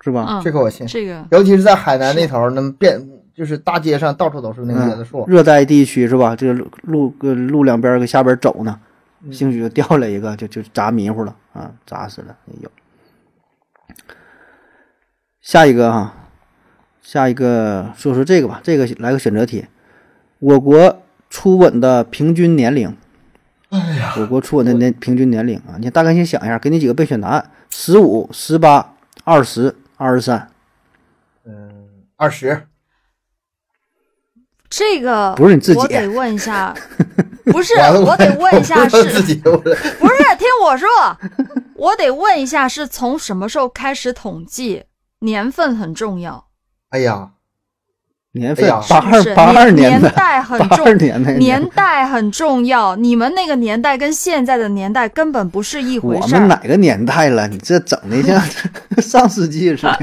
[0.00, 0.26] 是吧？
[0.28, 0.86] 嗯，这个我信。
[0.86, 3.00] 这个尤其是在海南那头儿，那么遍
[3.34, 5.24] 就是大街上到处都是那个椰子树。
[5.26, 6.36] 热带地区是吧？
[6.36, 8.78] 这个路路呃路两边儿搁下边走呢，
[9.22, 9.32] 嗯。
[9.32, 12.70] 兴许就掉了一个，就就砸迷糊了啊，砸死了也有。
[15.40, 16.14] 下一个哈，
[17.02, 19.66] 下一个说说这个吧，这个来个选择题，
[20.38, 22.96] 我国初吻的平均年龄，
[23.70, 30.48] 哎呀，我国初吻的年平均年龄啊，你大概先想一下，给你几个备选答案：十五、十八、二十、二十三，
[31.44, 32.62] 嗯，二十，
[34.74, 36.74] 这个不是你自己我得问一下，
[37.52, 39.76] 不是我得问一下是是自己，我 不是，
[40.38, 40.88] 听我说，
[41.76, 44.84] 我得问一下，是从什么时候开始统计？
[45.18, 46.46] 年份很重要。
[46.88, 47.32] 哎呀，
[48.32, 56.40] 年份八二八二年的，代很重二年年代很重要，你们那个年代跟现在的年代根本不是一回事我。
[56.40, 57.46] 们哪个年代了？
[57.46, 58.42] 你这整的像
[59.02, 59.98] 上世纪似的。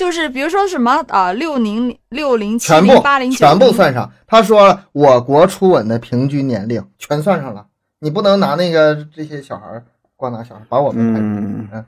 [0.00, 4.10] 就是比如说什么啊，六零六零七全部零八零全部算上。
[4.26, 7.66] 他说我国初吻的平均年龄全算上了，
[7.98, 9.84] 你不能拿那个这些小孩儿
[10.16, 11.26] 光拿小孩儿把我们排除
[11.74, 11.84] 嗯，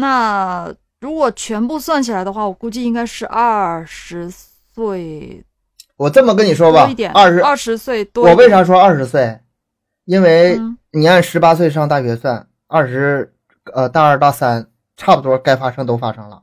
[0.00, 5.44] 那如果全部算起来的话，我估计应该是二十岁
[5.98, 8.26] 我这么跟你说吧二十，二十岁多。
[8.26, 9.38] 我为啥说二十岁？
[10.06, 13.34] 因为嗯你按十八岁上大学算，二十
[13.74, 14.66] 呃大二大三
[14.96, 16.40] 差不多该发生都发生了。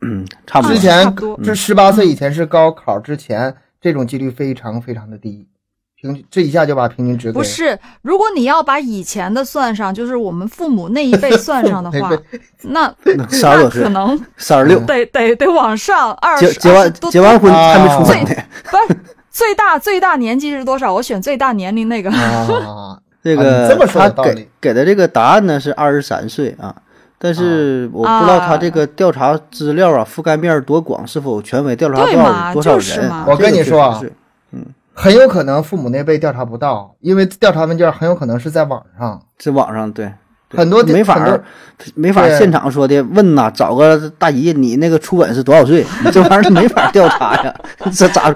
[0.00, 0.80] 嗯，差不多之。
[0.80, 5.46] 前差不多这十八岁以前是高考之前，这种几率非常非常的低，
[6.00, 12.10] 平均这一下就把平均值给不是，如果你要把以前的算上，就是我们父母那一辈算上的 话，
[12.62, 13.24] 那那
[13.68, 18.42] 可，能三十六，得得得往上二十结结完结完婚还没出最门呢。
[18.64, 20.92] 不是最大最大年纪是多少？
[20.92, 22.10] 我选最大年龄那个。
[22.10, 26.74] 啊，这啊个你这么说他给给的这个答案呢是二十三岁啊，
[27.18, 33.10] 但是我不知道他这个调查资料啊覆盖面多广，是否权威，调查多少多少人就是？
[33.26, 34.00] 我跟你说啊
[34.94, 40.12] 很有可能父母那辈调查不到，因为调查问卷很有可能是在网上，在网上对
[40.48, 41.24] 对很多没法
[41.94, 45.84] 没法对现场说的问呐，找个大姨，你那个初吻是多少岁？
[46.04, 47.54] 你 这玩意儿没法调查呀，
[47.94, 48.34] 这咋？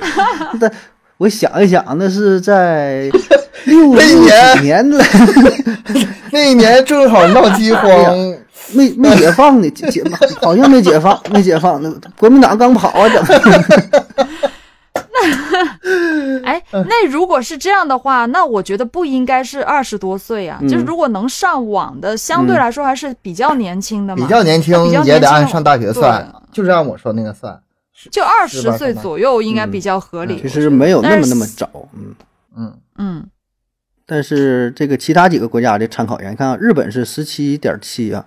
[0.61, 0.70] 那
[1.18, 3.11] 我想一想，那是在
[3.64, 5.05] 六 那一年几年了，
[6.30, 7.91] 那一年正好闹饥荒，
[8.73, 10.03] 没没解放呢，解解
[10.41, 13.29] 好像没解放，没解放，那国民党刚跑啊， 怎么？
[16.45, 20.59] 哎，那如果是这样的话，那我觉得不应该是二十多岁啊。
[20.61, 24.25] 嗯就是如果能上网的，相对来说还是比较年轻的嘛。
[24.25, 27.59] 比较年轻比较也得年轻按上大学算对，就是按我说那个算。
[28.11, 30.41] 就二十岁左右应该比较合理。
[30.43, 32.14] 其实没有那么那么早，嗯。
[32.57, 33.27] 嗯，嗯，
[34.05, 38.25] 但是这个其他几个国家的参考源，你看啊，日本是十七点七啊，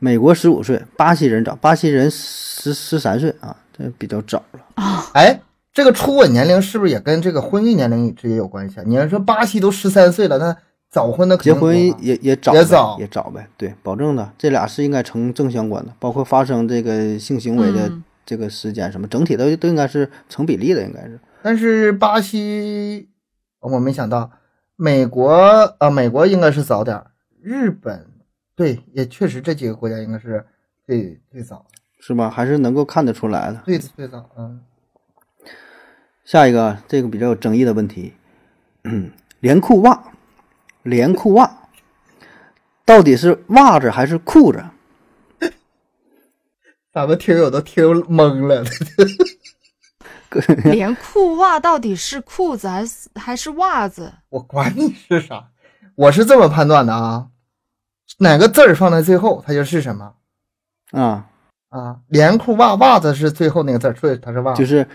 [0.00, 5.06] 美国十五岁，巴西人早，巴西人十十三岁啊，这比较早了啊。
[5.12, 5.40] 哎，
[5.72, 8.82] 这个初吻年龄是不是也跟这个婚育年龄直接有关系啊？
[8.86, 10.56] 你要说巴西都十三岁了，那
[10.90, 21.20] 早婚的肯结婚啊也也早也早也早呗，对，保证的，这俩是应该成正相关的，包括发生这个性行为的嗯这个时间什么，整体都都应该是成比例的，应该是。
[21.42, 23.08] 但是巴西，
[23.60, 24.30] 我没想到，
[24.76, 25.32] 美国
[25.78, 27.06] 呃，美国应该是早点儿，
[27.42, 28.06] 日本
[28.60, 30.46] 对，也确实这几个国家应该是
[30.86, 32.28] 最最早的，是吧？
[32.28, 33.62] 还是能够看得出来的。
[33.64, 34.60] 最最早，嗯，
[36.26, 38.12] 下一个，这个比较有争议的问题，
[38.84, 40.12] 嗯，连裤袜，
[40.82, 41.68] 连裤袜，
[42.84, 44.62] 到底是袜子还是裤子？
[46.92, 48.62] 咱们听友都听懵了，
[50.70, 54.12] 连裤袜到底是裤子还是还是袜子？
[54.28, 55.48] 我管你是啥，
[55.94, 57.28] 我是这么判断的啊，
[58.22, 60.12] 哪个字儿放在最后，它就是什么
[60.90, 61.26] 啊，
[61.70, 61.96] 啊？
[62.08, 64.58] 连裤袜袜子是最后那个字儿，所以它是袜子。
[64.58, 64.86] 就是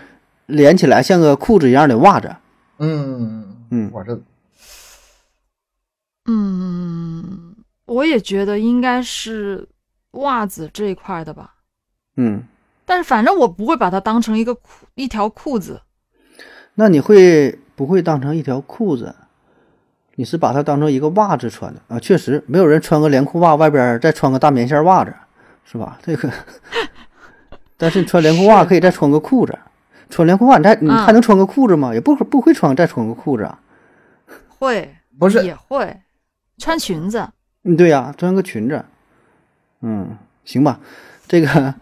[0.46, 2.34] 连起来像个裤子一样的袜子。
[2.78, 4.16] 嗯嗯我这
[6.26, 7.56] 嗯，
[7.86, 9.68] 我也觉得应该是
[10.12, 11.54] 袜子这一块的吧。
[12.16, 12.44] 嗯，
[12.84, 15.82] 但是反正我不会把它当成一个裤一条裤子。
[16.74, 19.14] 那你会不会当成一条裤子？
[20.16, 22.00] 你是把它当成一个袜子穿的啊？
[22.00, 25.14] 确实，没有人穿个连裤袜外边再穿个大棉线袜子，
[25.64, 25.98] 是吧？
[26.02, 26.30] 这个，
[27.76, 29.56] 但是你穿连裤袜可以再穿个裤子，
[30.10, 31.94] 穿连裤袜你再你嗯还能穿个裤子吗？
[31.94, 33.58] 也不不会穿再穿个裤子啊。
[34.48, 35.94] 会不是也会
[36.58, 37.28] 穿裙子。
[37.64, 38.84] 嗯，对呀、穿个裙子。
[39.82, 40.80] 嗯，行吧，
[41.28, 41.74] 这个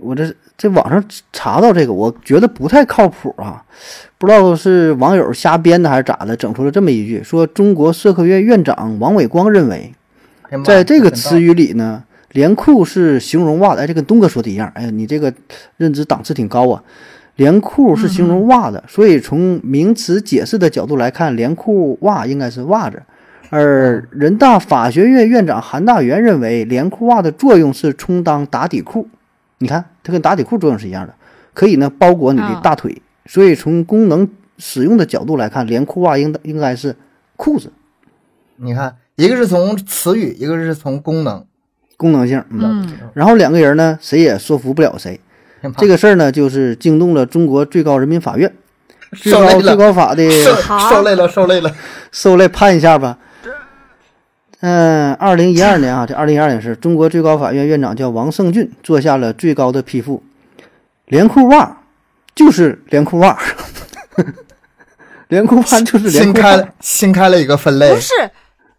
[0.00, 3.64] 我这这网上查到这个，我觉得不太靠谱啊，
[4.18, 9.92] 不知道是网友瞎编的还是咋的，整出了这么一句，说中国社科院院长王伟光认为，
[10.64, 15.32] 在这个词语里呢，连裤是形容袜子，哎，这跟东哥说的一样，哎呀，你这个
[15.76, 16.82] 认知档次挺高啊。
[17.36, 23.00] 连裤是形容袜子，所以从名词解释的角度来看，连裤袜应该是袜子。
[23.50, 29.06] 而人大法学院院长韩大元认为，连裤袜的作用是充当打底裤。
[29.58, 31.14] 你看，它跟打底裤作用是一样的，
[31.52, 33.02] 可以呢包裹你的啊大腿。
[33.26, 36.96] 所以从功能使用的角度来看，连裤袜应应该是
[37.36, 37.70] 裤子，
[38.56, 41.44] 你看，一个是从词语，一个是从功能。
[41.96, 42.42] 功能性。
[42.50, 45.20] 嗯嗯然后两个人呢，谁也说服不了谁。
[45.76, 48.52] 这个事儿呢，就是惊动了中国最高人民法院，
[49.12, 50.30] 最高最受累了，高法的
[50.88, 51.70] 受累了，受累了。
[52.12, 53.18] 受累判一下吧。
[54.60, 60.22] 嗯，二零一二年啊，这二零一二年是中国最高法院院长叫王胜俊做下了最高的批复，
[61.06, 61.82] 连裤袜
[62.34, 63.38] 就是连裤袜，
[65.28, 66.32] 连裤袜就是连裤袜。
[66.32, 68.12] 新开了新开了一个分类不，是，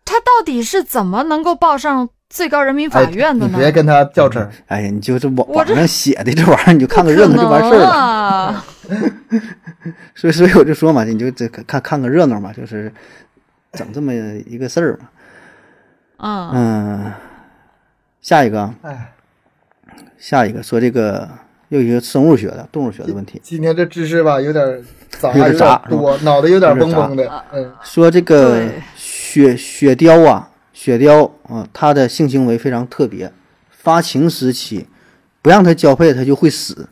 [0.04, 3.54] 他到底是怎么能够报上最高人民法哎院的呢？
[3.54, 4.52] 你别跟他较真儿。
[4.68, 7.90] 哎呀，你就这网我这网上写的这玩意儿，你就看个热闹就完事儿了。
[7.90, 8.66] 啊！
[10.14, 12.92] 所以，所以我就说嘛，你就这看看个热闹嘛，就是
[13.72, 15.08] 整这么一个事儿嘛。
[16.20, 16.52] 嗯。
[16.54, 17.14] 嗯，
[18.22, 18.62] 下一个。
[18.62, 19.14] 啊，哎，
[20.18, 21.28] 下一个说这个
[21.70, 27.44] 又一个生物学的、动物学的问题，今天这知识吧有点杂，有点杂多，脑袋有点嗡嗡的。
[27.54, 33.32] 嗯，说这个雪雪貂啊，雪貂啊，它的性行为非常特别，
[33.70, 34.88] 发情时期
[35.42, 36.90] 不让它交配，它就会死。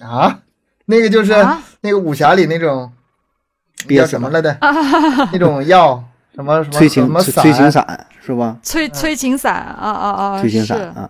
[0.00, 0.40] 啊，
[0.86, 1.62] 那个就是啊？
[1.82, 2.92] 那个武侠里那种
[3.86, 4.56] 憋什么来的？
[5.32, 6.02] 那种药
[6.34, 8.58] 什么什么催情什么催催情散，是吧？
[8.62, 10.40] 催催情散啊啊啊！
[10.40, 11.08] 催情散啊，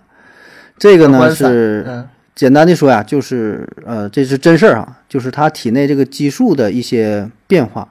[0.78, 7.88] 这个呢是嗯简单的说呀，就是呃，这是真事儿啊，就是它体内这个激素的一些变化。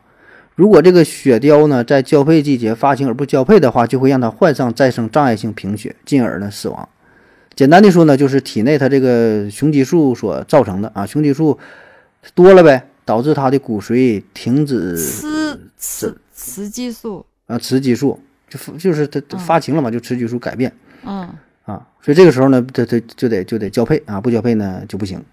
[0.56, 6.88] 如果这个雪貂呢在交配季节发情而不交配的话，就会让它患上再生障碍性贫血，进而呢死亡。
[7.56, 11.58] 简单的说呢，就是体内它这个雄激素所造成的啊，雄激素
[12.36, 18.20] 多了呗，导致它的骨髓停止雌雌雌激素，啊雌激素，
[18.50, 20.72] 就就是它它发情了嘛，就雌激素改变。
[21.06, 21.30] 嗯。
[21.66, 25.24] 啊，所以这个时候呢，它它就得就得交配啊，不交配呢就不行，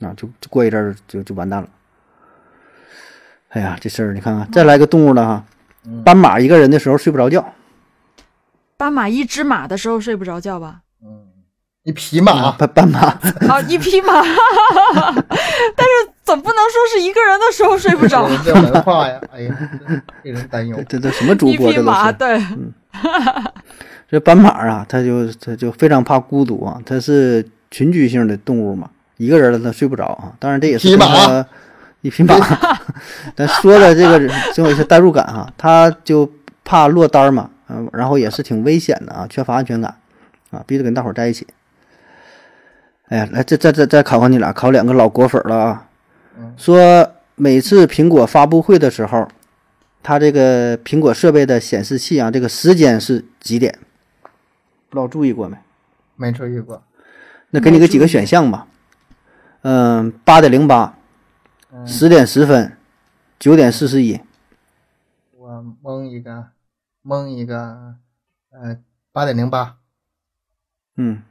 [0.00, 1.68] 啊，就就过一阵儿就就完蛋了。
[3.50, 5.44] 哎呀，这事儿你看看，再来个动物了哈，
[6.02, 7.52] 斑马一个人的时候睡不着觉，
[8.78, 10.80] 斑马一只马的时候睡不着觉吧？
[11.02, 11.26] 嗯
[11.84, 13.00] 一匹马，斑斑马，
[13.48, 14.12] 啊，一匹马，
[15.76, 18.28] 但是总不能说是一个人的时候睡不着。
[18.44, 19.58] 这文化呀，哎呀，
[20.24, 20.78] 令人担忧。
[20.86, 22.12] 这这什么主播这都，是。
[22.12, 22.38] 对，
[24.10, 30.34] 这斑马啊，它就它就非常怕孤独啊，它是群居性的动物嘛，一个人了它睡不着啊。
[30.38, 31.46] 当然这也是匹马
[32.02, 32.34] 一匹马，
[33.34, 36.30] 但说的这个总有一些代入感哈、它就
[36.62, 39.96] 怕落单嘛，嗯、然后也是挺危险的啊，缺乏安全感
[40.50, 41.46] 啊，必须得跟大伙儿在一起。
[43.08, 45.84] 哎呀，来，再再再再考考你俩，考两个老果粉了啊。
[46.56, 49.28] 说每次苹果发布会的时候，
[50.02, 53.78] 它这个苹果设备的显示器啊，这个时间是几点？
[54.88, 55.56] 不知道注意过没？
[56.16, 56.82] 没注意过，
[57.50, 58.66] 那给你个几个选项吧。
[59.62, 60.98] 嗯，八点零八，
[61.86, 62.76] 十点十分，
[63.38, 64.20] 九点四十一。
[65.32, 66.48] 我蒙一个，
[67.02, 67.96] 蒙一个，
[68.50, 68.78] 呃，
[69.12, 69.76] 八点零八，
[70.96, 71.22] 嗯，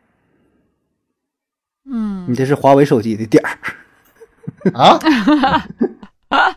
[1.85, 3.57] 嗯，你这是华为手机的点儿。
[4.73, 4.99] 啊，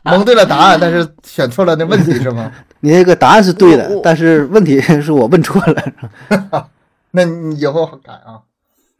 [0.04, 2.52] 蒙对了答案，但是选错了那问题是吗？
[2.80, 6.68] 你那个答案是对的但是问题是我问错了。
[7.12, 8.40] 那你以后改啊。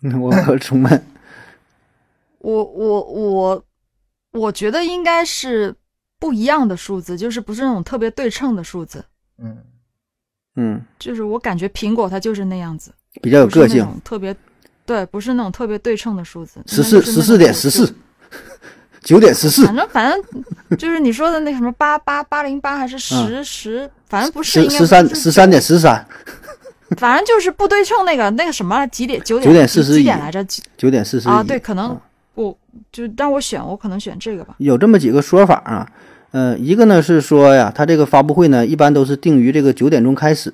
[0.02, 1.06] 嗯 我重问。
[2.38, 3.64] 我我我
[4.32, 5.74] 我觉得应该是
[6.18, 9.04] 不一样的数字，就是不是那种特别对称的数字。
[9.38, 9.58] 嗯，
[10.56, 13.86] 嗯，就是我感觉苹果它就是那样子，比较有个性。
[14.02, 14.34] 特别
[14.86, 16.62] 对，不是那种特别对称的数字。
[16.66, 17.94] 十四十四点十四，
[19.02, 19.64] 九点十四。
[19.66, 26.06] 反，正反正就是你说的那什么八八八零八还是十十，反正不是十十三十三点十三，
[26.96, 30.44] 反正就是不对称那个那个什么几点 九9点几41几点来着？
[30.44, 30.62] 几？
[30.76, 31.98] 九点四十啊，对，可能
[32.34, 32.56] 我
[32.92, 34.54] 就让我选，我可能选这个吧。
[34.58, 35.88] 有这么几个说法啊，
[36.32, 40.52] 呃，一个呢是说呀，它这个发布会呢一般都是定于这个九点钟开始，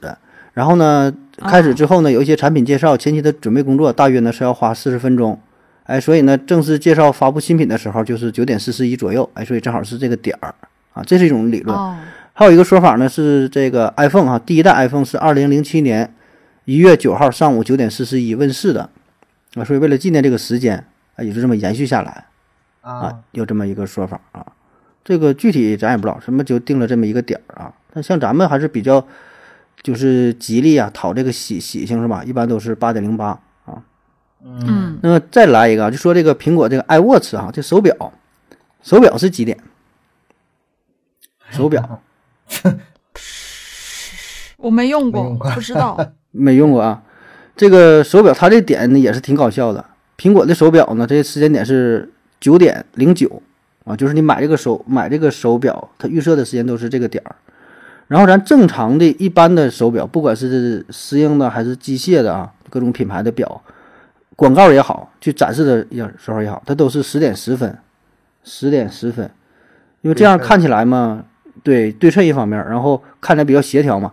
[0.54, 5.38] 然后呢开始之后呢有一些产品介绍，前期的准备工作大约呢是要花四十分钟，
[5.86, 10.54] 哎，所以呢正式介绍发布新品的时候就是九点四十一左右，哎，所以正好是这个点儿
[10.92, 11.76] 啊，这是一种理论。
[11.76, 11.96] 哦，
[12.32, 16.14] 还有一个说法呢是这个 iPhone 哈，第一代 iPhone 是二零零七年
[16.64, 18.90] 一月九号上午九点四十一问世的，
[19.54, 20.84] 啊，所以为了纪念这个时间
[21.14, 22.26] 啊，也就这么延续下来。
[22.80, 24.46] 啊啊，，有这么一个说法啊。
[25.04, 27.72] 这个具体咱也不知道，什么就定了这么一个点儿啊。
[27.92, 29.04] 但像咱们还是比较
[29.82, 32.22] 就是吉利啊，讨这个喜喜庆是吧？
[32.24, 33.40] 一般都是八点零八啊。
[34.44, 37.94] 嗯，那么再来一个啊，就说这个苹果这个 iWatch 啊，这手表，
[38.82, 39.58] 手表是几点？
[41.50, 42.02] 手表
[44.58, 46.12] 我没用过，没用过不知道。
[46.32, 47.02] 没用过啊。
[47.56, 49.84] 这个手表它这点呢也是挺搞笑的。
[50.18, 53.42] 苹果的手表呢，这时间点是九点零九
[53.84, 57.36] 啊，就是你买这个手买这个手表，它预设的时间都是这个点儿。
[58.08, 63.62] 然后咱正常的一般的手表，不管是石英的还是机械的啊，各种品牌的表，
[64.36, 67.76] 广告也好，去展示的也时候也好，它都是十点十分，
[68.44, 69.28] 十点十分，
[70.02, 71.24] 因为这样看起来嘛，
[71.62, 74.12] 对对称一方面，然后看起来比较协调嘛。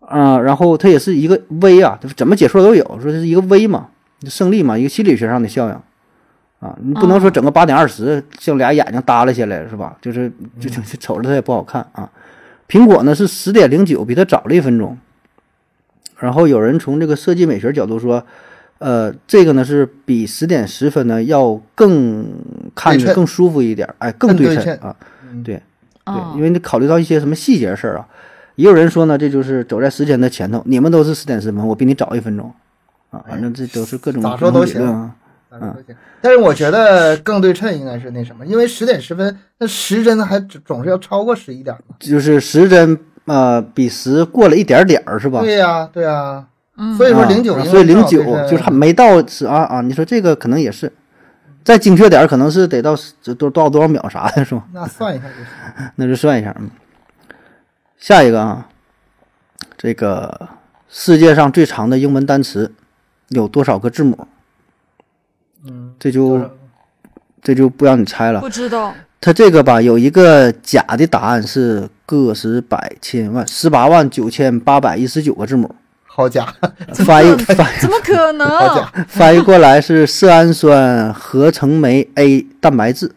[0.00, 3.88] 啊、然后它也是一个 V 啊，怎么解说都有，说这是一个 V 嘛，
[4.24, 5.74] 胜利嘛，一个心理学上的效应
[6.60, 9.96] 啊，你不能说整个八点二十像俩眼睛耷拉下来是吧？
[10.02, 10.30] 就是
[10.60, 12.10] 就就就瞅着它也不好看啊。
[12.68, 14.98] 苹果呢是十点零九，比它早了一分钟。
[16.18, 18.24] 然后有人从这个设计美学角度说，
[18.78, 22.26] 呃，这个呢是比十点十分呢要更
[22.74, 24.96] 看着更舒服一点，哎，更更对称对称啊。
[25.30, 25.62] 嗯对对
[26.04, 28.06] 嗯，因为你考虑到一些什么细节事儿啊。
[28.56, 32.52] 也有人说呢，这就是走在时间的前头，你们都是十点十分，我比你早一分钟
[33.10, 33.24] 啊。
[33.28, 35.14] 反正这都是各种咋说都行啊。
[35.48, 41.94] 咋说都行但是我觉得更对称应该是那什么，因为十点十分，那时针还总总是要超过十一点嘛。
[42.00, 45.40] 就是时针呃比十过了一点点儿是吧？
[45.40, 46.44] 对呀、对呀、
[46.76, 49.80] 嗯所以说啊零九所以零九就是还没到十啊啊！
[49.82, 50.90] 你说这个可能也是，
[51.62, 54.64] 再精确点可能是得到十多多少多少秒啥的是吧？
[54.72, 55.90] 那算一下就行。
[55.96, 56.54] 那就算一下。
[56.58, 56.70] 嗯，
[57.98, 58.66] 下一个啊，
[59.76, 60.48] 这个
[60.88, 62.72] 世界上最长的英文单词
[63.28, 64.26] 有多少个字母？
[65.66, 66.50] 嗯，这就
[67.42, 68.40] 这就不让你猜了。
[68.40, 75.72] 不知道，它这个吧，有一个假的答案是个十百千万十八万九千八百一十九个字母，
[76.14, 76.54] 好假，
[77.06, 78.46] 翻译翻怎么可能？
[78.46, 83.10] 好假，翻译过来是色氨酸合成酶 A 蛋白质，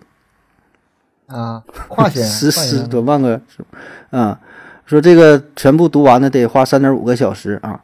[1.28, 4.40] 啊，跨线十十多万个字母啊。
[4.86, 7.82] 说这个全部读完呢，得花三点五个小时啊。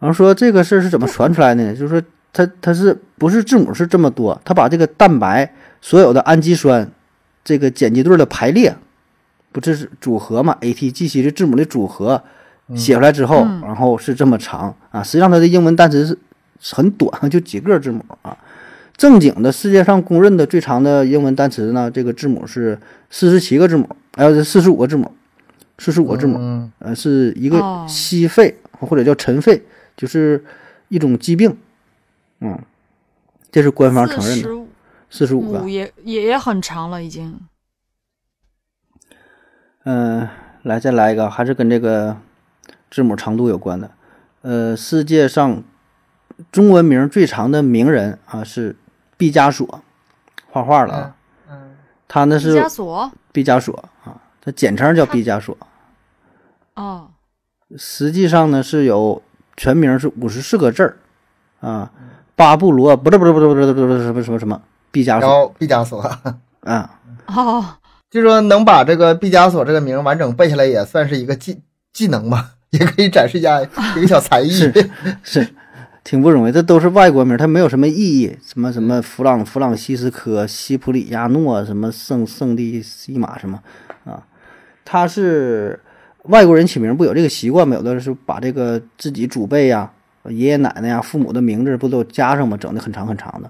[0.00, 1.72] 然后说这个事儿是怎么传出来的呢？
[1.72, 4.40] 就是说它它是不是字母是这么多？
[4.44, 5.48] 它把这个蛋白
[5.80, 6.90] 所有的氨基酸
[7.44, 8.74] 这个碱基对的排列，
[9.52, 12.24] 不这是组合嘛？A T G C 这字母的组合
[12.74, 15.02] 写出来之后，然后是这么长啊。
[15.02, 16.18] 实际上它的英文单词
[16.60, 18.36] 是很短， 就几个字母啊。
[18.96, 22.78] 正经的世界上公认的最长的英文单词呢，这个字母是
[23.10, 25.10] 四十七个字母，还有四十五个字母，
[25.78, 26.38] 四十五个字母。
[26.38, 29.62] 嗯，呃，是一个哦矽肺、或者叫尘肺，
[29.96, 30.44] 就是
[30.88, 31.56] 一种疾病。
[32.40, 32.58] 嗯，
[33.50, 34.64] 这是官方承认的，四十
[35.10, 35.68] 四十五个。
[35.68, 37.40] 也也也很长了，已经。
[39.84, 40.28] 嗯、
[40.62, 42.16] 来再来一个，还是跟这个
[42.92, 43.90] 字母长度有关的。
[44.42, 45.64] 呃，世界上
[46.52, 48.76] 中文名最长的名人啊是
[49.16, 49.80] 毕加索，
[50.50, 51.16] 画画了啊。
[51.50, 51.76] 嗯，
[52.06, 55.56] 他呢毕加是索毕加索啊，他简称叫毕加索。
[56.74, 57.08] 哦，
[57.76, 59.22] 实际上呢是有
[59.56, 60.96] 全名是五十四个字儿
[61.60, 61.90] 啊，
[62.34, 66.00] 巴布罗不是不是不是不是不是不是什么什么什么毕加然索后毕加索，
[66.60, 67.64] 啊，哦，
[68.10, 71.62] 就说能把这个毕加索这个名完整背下来，也算是一个技
[71.92, 74.50] 技能吧，也可以展示一下一个小 才艺。
[74.50, 74.90] 是
[75.22, 75.48] 是
[76.04, 83.60] 挺不容易，这都是外国名，它没有什么意义，什么什么弗朗弗朗西斯科、西普里亚诺，什么圣圣地西马什么
[84.04, 84.26] 啊，
[84.84, 85.78] 他是
[86.24, 87.76] 外国人起名不有这个习惯吗？
[87.76, 89.92] 有的是把这个自己祖辈呀、
[90.24, 92.56] 爷爷奶奶呀、父母的名字不都加上吗？
[92.56, 93.48] 整的很长很长的。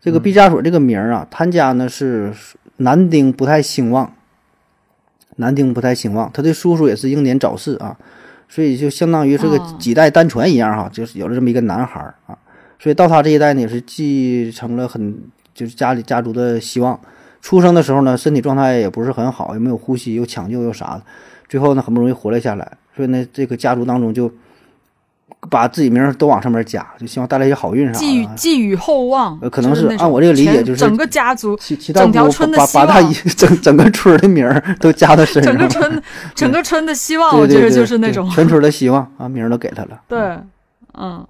[0.00, 2.32] 这个毕加索这个名儿啊，他家呢是
[2.76, 4.12] 男丁不太兴旺，
[5.36, 7.96] 男丁不太兴旺，他的叔叔也是英年早逝啊，
[8.48, 12.36] 所以就相当于是个哦几代单传一样哈，就是有了这么一个男孩儿啊，
[12.78, 15.16] 所以到他这一代呢也是继承了很
[15.54, 16.98] 就是家里家族的希望。
[17.40, 21.02] 出生的时候呢，身体状态也不是很好，也没有呼吸，又抢救又啥的，
[21.48, 22.76] 最后呢很不容易活了下来。
[22.96, 24.28] 所以呢，这个家族当中就
[25.50, 28.26] 把自己名儿都往上面加，就希望带来一些好运啥寄予。
[28.36, 36.02] 寄予厚望呃，可能就是按我这个理解就是整个家族、其其他整条村的希把把他望一整整个村的名儿都加到身上，整个村、
[36.34, 40.00] 整个村的希望，我觉得就是那种全村的希望啊，名儿都给他了。
[40.08, 40.38] 对，
[40.94, 41.26] 嗯，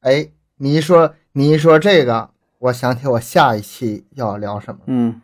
[0.00, 0.28] 哎，
[0.58, 5.20] 你一说你一说这个，我想起我下一期要聊什么嗯，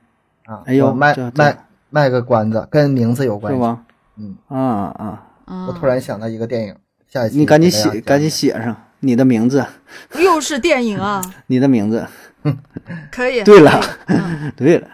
[0.47, 0.63] 啊？
[0.67, 1.57] 哎呦我卖卖
[1.91, 3.59] 卖个关子，跟名字有关系。
[3.59, 3.79] 是吧？
[4.17, 4.59] 嗯，啊
[4.99, 6.75] 啊，嗯我突然想到一个电影，
[7.09, 9.65] 下一期你赶紧写，赶紧写上你的名字，
[10.23, 12.07] 又是电影啊， 你的名字。
[13.11, 13.43] 可以。
[13.43, 14.89] 对了嗯对了，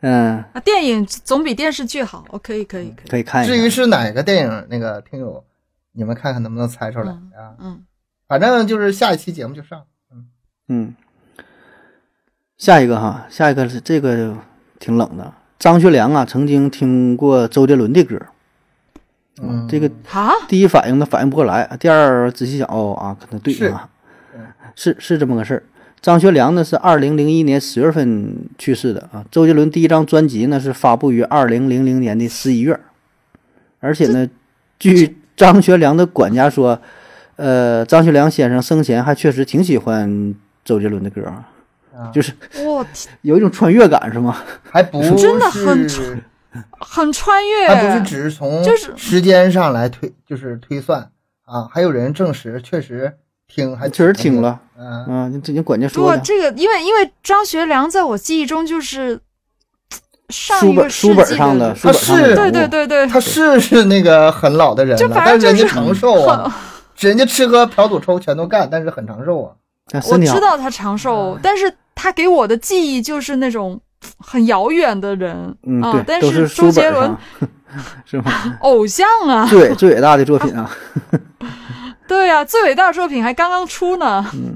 [0.00, 3.08] 嗯，啊，电影总比电视剧好，我可以，可以，可以。
[3.10, 3.70] 可以看一至于。
[3.70, 5.44] 是哪个电影，那个听友，
[5.92, 7.54] 你们看看能不能猜出来嗯啊？
[7.60, 7.84] 嗯，
[8.26, 9.84] 反正就是下一期节目就上。
[10.68, 10.94] 嗯，
[12.58, 14.36] 下一个哈，下一个是这个
[14.80, 15.32] 挺冷的。
[15.58, 18.20] 张学良啊，曾经听过周杰伦的歌，
[19.42, 23.88] 嗯，这个啊，第一反应他反应不过来，第二仔细想，哦啊，可能对啊，
[24.76, 25.62] 是是这么个事儿。
[26.00, 29.24] 张学良呢是二零零一年十月份去世的啊。
[29.30, 32.78] 周杰伦第一张专辑呢是发布于二零零零年的十一月，
[33.80, 34.28] 而且呢，
[34.78, 36.78] 据张学良的管家说，
[37.36, 40.34] 呃，张学良先生生前还确实挺喜欢
[40.64, 41.22] 周杰伦的歌
[42.12, 42.32] 就是
[42.64, 44.36] 我天 有一种穿越感，是吗？
[44.70, 46.22] 还不真的很是
[46.78, 47.68] 很穿越。
[47.68, 51.10] 它不是只是从就是时间上来推，就是推算
[51.44, 53.12] 啊，还有人证实确实
[53.46, 59.20] 挺，还确实挺了，嗯，嗯，你这你管家说的，这个，因为因为张学良在我记忆中就是
[60.28, 66.56] 上书一个书本世纪的上的书本上的是对对对对，他是是那个很老的人就了，反正就是但是人家长寿啊，
[66.98, 69.52] 人家吃喝嫖赌抽全都干，但是很长寿啊。
[70.10, 73.78] 我知，道他长寿，但是他给我的记忆就是那种
[74.18, 75.92] 很遥远的人嗯，啊。
[75.92, 77.16] 对，但都是周杰伦
[78.04, 78.24] 是吗？
[78.60, 80.70] 偶像啊，最最伟大的作品啊，
[82.06, 84.24] 对呀、最伟大的作品还刚刚出呢。
[84.34, 84.54] 嗯，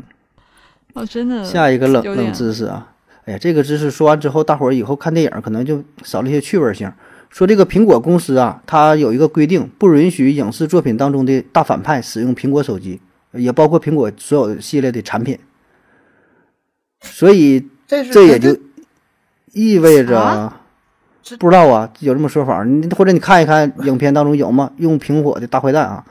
[0.94, 2.86] 哦真的下一个冷冷知识啊，
[3.24, 6.92] 哎呀，这个知识说完之后，大伙儿以后看电影可能就少了一些趣味性。
[7.30, 13.00] 说这个苹果公司啊，它有一个规定，不允许影视作品当中的大反派使用苹果手机，
[13.32, 15.38] 也包括苹果所有系列的产品。
[17.02, 18.56] 所以这也就
[19.52, 20.60] 意味着啊
[21.38, 24.70] 不知道啊，有这么说法，你或者你看一看影片当中有吗？
[24.78, 26.04] 用苹果的大坏蛋啊，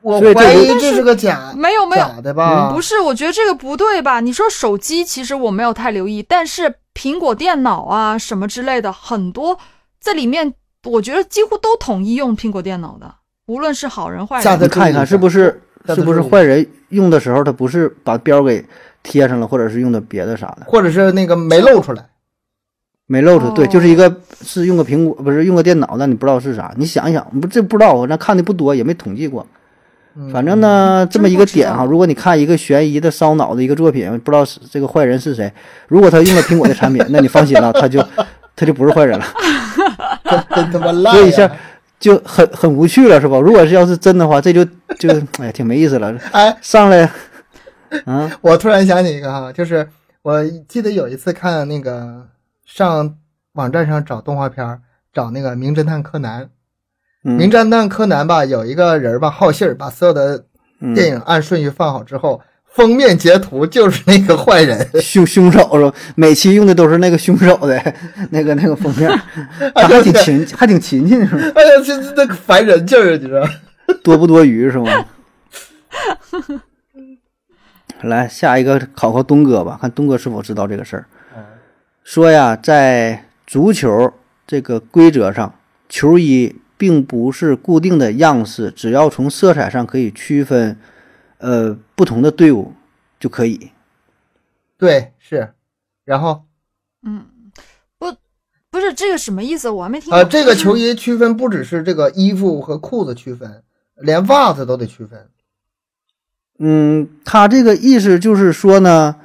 [0.00, 2.72] 我怀疑这是个假没有没有，假的吧？
[2.72, 4.18] 不是，我觉得这个不对吧？
[4.18, 9.56] 你说手机，其实我没有太留意，但是苹果电脑啊什么之类的，很多
[10.00, 10.52] 在里面，
[10.84, 13.14] 我觉得几乎都统一用苹果电脑的，
[13.46, 14.42] 无论是好人坏人。
[14.42, 18.64] 下次看一看是不是是不是坏人用的时候他不是把标给
[19.04, 20.66] 贴上了，或者是用的别的啥的。
[20.66, 22.04] 或者是那个没露出来，
[23.08, 26.72] 没露出，对，哦就是一个是用个苹果，不是用个电脑，但你不知道是啥。
[26.76, 29.44] 你想一想，不这不知道，那看的不多，也没统计过。
[30.14, 35.52] 嗯反正呢，这么一个点哈，如果你看一个悬疑的、烧脑的一个作品，不知道是这个坏人是谁，
[35.86, 38.04] 如果他用了苹果的产品， 那你放心了，他就
[38.56, 39.24] 他就不是坏人了，
[40.56, 41.14] 真他妈烂！
[41.16, 41.48] 所以一下
[42.00, 43.38] 就很很无趣了，是吧？
[43.38, 44.64] 如果是要是真的话，这就
[44.98, 45.08] 就
[45.38, 46.12] 哎呀挺没意思了。
[46.32, 47.08] 哎，上来，
[48.06, 49.88] 嗯，我突然想起一个哈，就是
[50.22, 52.26] 我记得有一次看那个
[52.68, 53.16] 上
[53.54, 56.44] 网站上找动画片儿，找那个《名侦探柯南》。
[57.22, 60.44] 名嗯侦探柯南吧，有一个人吧，好信儿，把所有的
[60.80, 64.86] 嗯电影按顺序放好之后，封面截图就是那个坏人。
[65.00, 65.96] 凶凶手是吧？
[66.14, 67.94] 每期用的都是那个凶手的
[68.30, 69.10] 那个那个封面，
[69.74, 71.52] 还挺勤，还挺勤勤是吧？
[71.56, 73.48] 哎呀，这这那个烦人劲儿，你知道？
[74.04, 75.06] 多不多余是吗？
[78.02, 81.06] 来，下一个考考东哥吧，看东哥是否知道这个事儿。
[82.10, 84.14] 说呀，在足球
[84.46, 85.54] 这个规则上，
[85.90, 90.78] 球衣并不是固定的样式，只要从色彩上可以区分，
[91.36, 92.72] 呃，不同的队伍
[93.20, 93.72] 就可以。
[94.78, 95.52] 对，是。
[96.06, 96.46] 然后
[97.02, 97.26] 嗯，
[97.98, 98.16] 不，
[98.70, 99.68] 不是这个什么意思？
[99.68, 100.18] 我还没听懂。
[100.18, 103.62] 呃，这个球衣区分不只是这个衣服和裤子区分，
[103.96, 105.28] 连袜子都得区分。
[106.58, 109.16] 嗯，他这个意思就是说呢，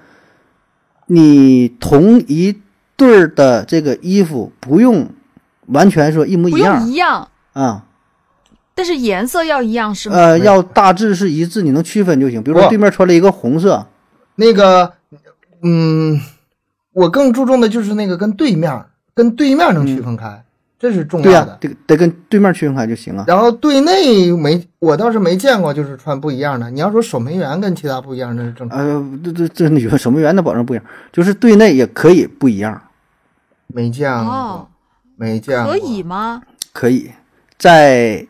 [1.08, 2.60] 你同一
[2.96, 5.10] 对儿的这个衣服不用
[5.68, 7.86] 完全说一模一不样用一样，啊，
[8.76, 10.16] 但是颜色要一样是吗？
[10.16, 12.42] 呃，要大致是一致，你能区分就行。
[12.44, 13.88] 比如说对面穿了一个红色，
[14.36, 14.94] 那个，
[15.62, 16.20] 嗯，
[16.92, 20.44] 我更注重的就是那个跟对面，跟对面能区分开，
[20.84, 21.58] 这是重对呀、要的。
[21.62, 23.24] 得得跟对面区分开就行了。
[23.26, 26.70] 然后队内没，我倒是没见过，就是穿不一样的。
[26.70, 28.78] 你要说守门员跟其他不一样，那是正常。
[28.78, 30.84] 呃，这这这你说守门员的保证不一样，
[31.14, 32.82] 就是队内也可以不一样，
[33.68, 34.68] 没见过，哦，
[35.16, 35.72] 没见过。
[35.72, 36.42] 可以吗？
[36.74, 37.12] 可以。
[37.58, 38.28] 在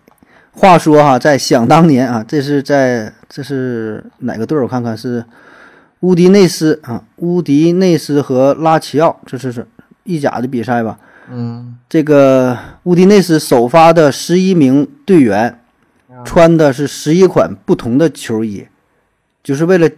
[0.51, 4.55] 话说哈，在想当年啊，这是在这是哪个队？
[4.59, 5.25] 我看看是
[6.01, 9.65] 乌迪内斯啊，乌迪内斯和拉齐奥，这是是
[10.03, 10.99] 意甲的比赛吧？
[11.31, 15.59] 嗯，这个乌迪内斯首发的十一名队员
[16.25, 18.65] 穿的是十一款不同的球衣，
[19.43, 19.89] 就是为了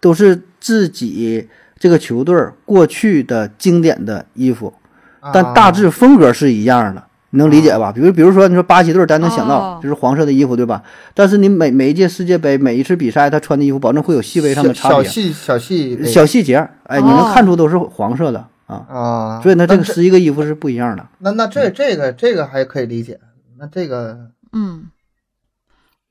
[0.00, 1.48] 都是自己
[1.78, 4.72] 这个球队过去的经典的衣服，
[5.32, 7.90] 但大致风格是一样的，你能理解吧？
[7.92, 9.80] 比如比如说你说巴西队，咱能想到哦。
[9.82, 10.82] 就是黄色的衣服，对吧？
[11.12, 18.76] 但是你每每一届世界杯每一次比赛，他穿的衣服保证会有细微上的差别，小细小细小细节，哎，你能哦看出都是黄色的啊。
[18.88, 21.06] 啊，所以呢，这个那十一个衣服是不一样的。
[21.18, 23.20] 那那这这个这个还可以理解。
[23.58, 24.86] 那这个嗯，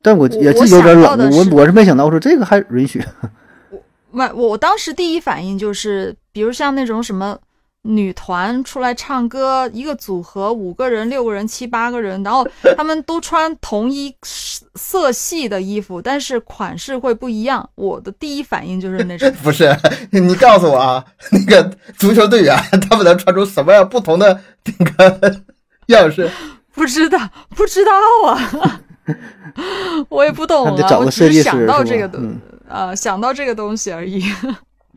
[0.02, 3.04] 但我也是有点冷，我我是没想到说这个还允许。
[4.12, 7.38] 我，我我当时第一反应就是，比如像那种什么
[7.84, 12.48] 女团出来唱歌，一个组合五个人、六个人、七八个人，然后
[12.78, 14.16] 他们都穿同一
[14.76, 17.70] 色系的衣服，但是款式会不一样。
[17.76, 19.76] 我的第一反应就是那种， 不是
[20.12, 22.58] 你告诉我啊， 那个足球队员
[22.90, 24.40] 他们能穿出什么样不同的
[24.80, 25.42] 那个
[25.88, 26.32] 样式？
[26.74, 27.20] 不知道，
[27.50, 27.92] 不知道
[28.28, 28.82] 啊，
[30.10, 34.24] 我也不懂啊，我只是想到这个东，嗯呃，想到这个东西而已。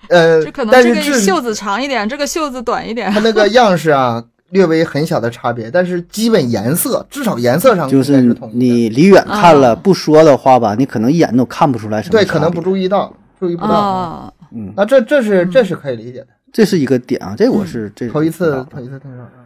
[0.09, 3.21] 呃就可，能但是这个袖子长一点，这个袖子短一点它。
[3.21, 8.21] 那个样式啊，略微很小的差别，但是基本颜色至少颜色上就是
[8.53, 13.75] 你离远看了啊不说的话吧，你可能一眼都看不出来什么对可能不注意到，注意不到。
[13.75, 16.29] 啊，嗯，那这这是这是可以理解的。
[16.53, 19.45] 这是一个点啊，这我是这头一次头一次听说，嗯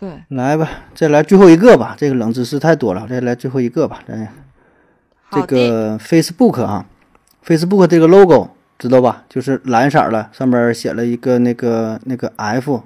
[0.00, 4.00] 对，来吧，再来最后一个吧，这个冷知识太多了，再来最后一个吧。
[4.08, 4.28] 咱
[5.30, 6.86] 这，个 Facebook 啊
[7.46, 8.48] ，Facebook 这个 logo
[8.80, 9.22] 知道吧？
[9.28, 12.82] 就是蓝色儿的，上面写了一个那个那个 F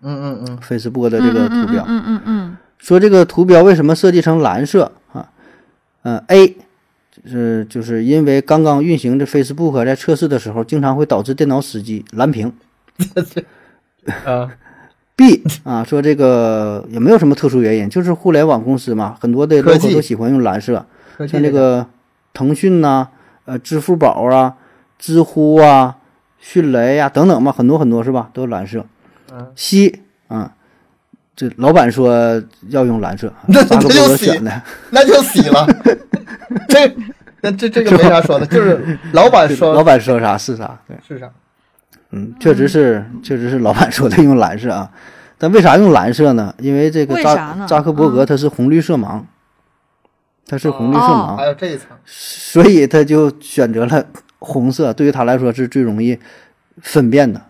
[0.00, 1.84] 嗯嗯嗯，Facebook 的这个图标。
[1.86, 5.28] 嗯嗯嗯嗯说这个图标为什么设计成蓝色啊？
[6.04, 12.52] 嗯、a 就是就是因为刚刚运行的 Facebook 在测试的时候，经常会导致电脑死机蓝屏。
[14.24, 14.50] 啊
[15.14, 20.84] B 啊，说这个也没有什么特殊原因，就是互联网公司嘛，很多的 logo 都喜欢用蓝色，
[21.28, 21.86] 像这个
[22.32, 23.06] 腾讯呐、
[23.44, 24.56] 呃，支付宝啊、
[25.02, 25.96] 知乎啊、
[26.38, 28.30] 迅雷呀、等等吧，很多很多是吧？
[28.32, 28.86] 都是蓝色。
[29.32, 30.52] 嗯 C 啊，
[31.34, 34.62] 这老板说要用蓝色， 那那就洗格选的。
[34.90, 35.66] 那就洗了。
[36.68, 36.94] 这
[37.40, 41.28] 那这这个没啥说的，就是老板说老板说啥是啥，对，是啥。
[42.10, 44.88] 嗯，确实是，确实是老板说的用蓝色啊。
[45.36, 46.54] 但为啥用蓝色呢？
[46.58, 49.22] 因为这个扎为扎克伯格嗯他是红绿色盲，
[50.46, 54.06] 他是红绿色哦盲，还有这一层，所以他就选择了
[54.42, 56.18] 红色，对于他来说是最容易
[56.80, 57.40] 分辨的。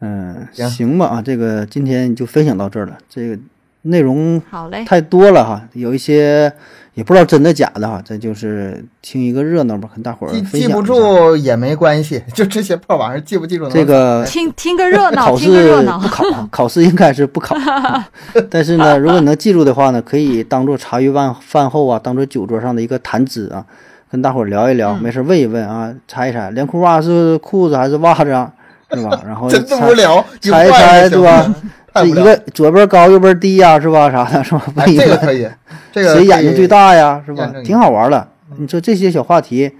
[0.00, 2.98] 嗯，行行吧啊，这个今天就分享到这儿了。
[3.08, 3.38] 这个
[3.82, 6.52] 内容好嘞，太多了哈，有一些
[6.94, 16.08] 也不知道真的假的哈，这就是听一个热闹吧，跟大伙儿记记不住也没关系， 就这些破玩意儿记不记住这个听听个热闹，考听个热试闹不。
[16.08, 17.56] 考，考试应该是不考。
[18.50, 23.64] 但是呢，如果你能记住的话呢，可以当做茶余饭饭后啊，当做酒桌上的一个谈资啊，
[24.12, 28.52] 跟大伙儿聊一聊，嗯没事儿问一问啊，猜一猜连裤袜是裤子还是袜子啊，
[28.94, 29.20] 是吧？
[29.26, 31.54] 然后猜无聊，猜一猜对吧
[31.94, 34.10] 这一个左边高右边低呀、是吧？
[34.10, 34.62] 啥的，是吧？
[34.76, 35.48] 哎，问一问，这个可以，
[35.92, 36.68] 这个谁眼睛最？
[36.68, 37.22] 大呀？
[37.24, 38.28] 是吧挺好玩的。
[38.58, 39.72] 你说这些小话题，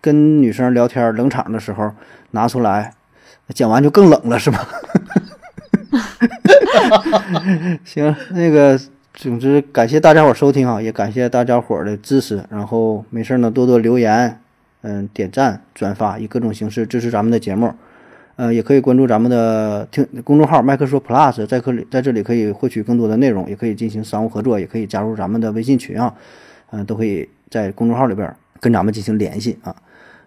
[0.00, 1.90] 跟女生聊天冷场的时候
[2.30, 2.90] 拿出来，
[3.54, 4.66] 讲完就更冷了，是吧？
[7.84, 8.78] 行，那个，
[9.14, 12.42] 总之感谢大家伙儿收听啊，也感谢大家伙儿的支持。
[12.50, 14.40] 然后没事儿呢，多多留言，
[14.82, 17.72] 嗯，点赞、转发，以各种形式支持咱们的节目。
[18.34, 26.12] 呃，也可以关注咱们的听公众号“麦克说 Plus”，在可里在这里可以获取更多的内容，也可以进行商务合作，也可以加入咱们的微信群啊，
[26.72, 29.76] 嗯、都可以在公众号里边跟咱们进行联系啊。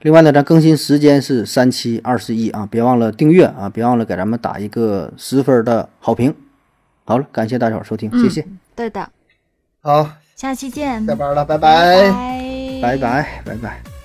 [0.03, 6.33] 另外呢，咱更新时间是三七二十一啊，别忘了订阅啊，别忘了给咱们打一个十分的好评。
[7.07, 9.09] 好了，感谢大家伙儿收听，谢谢，对的，
[9.81, 11.57] 好，下期见，下班了，拜。
[11.57, 12.81] 拜拜。
[12.81, 13.96] 拜拜，拜拜。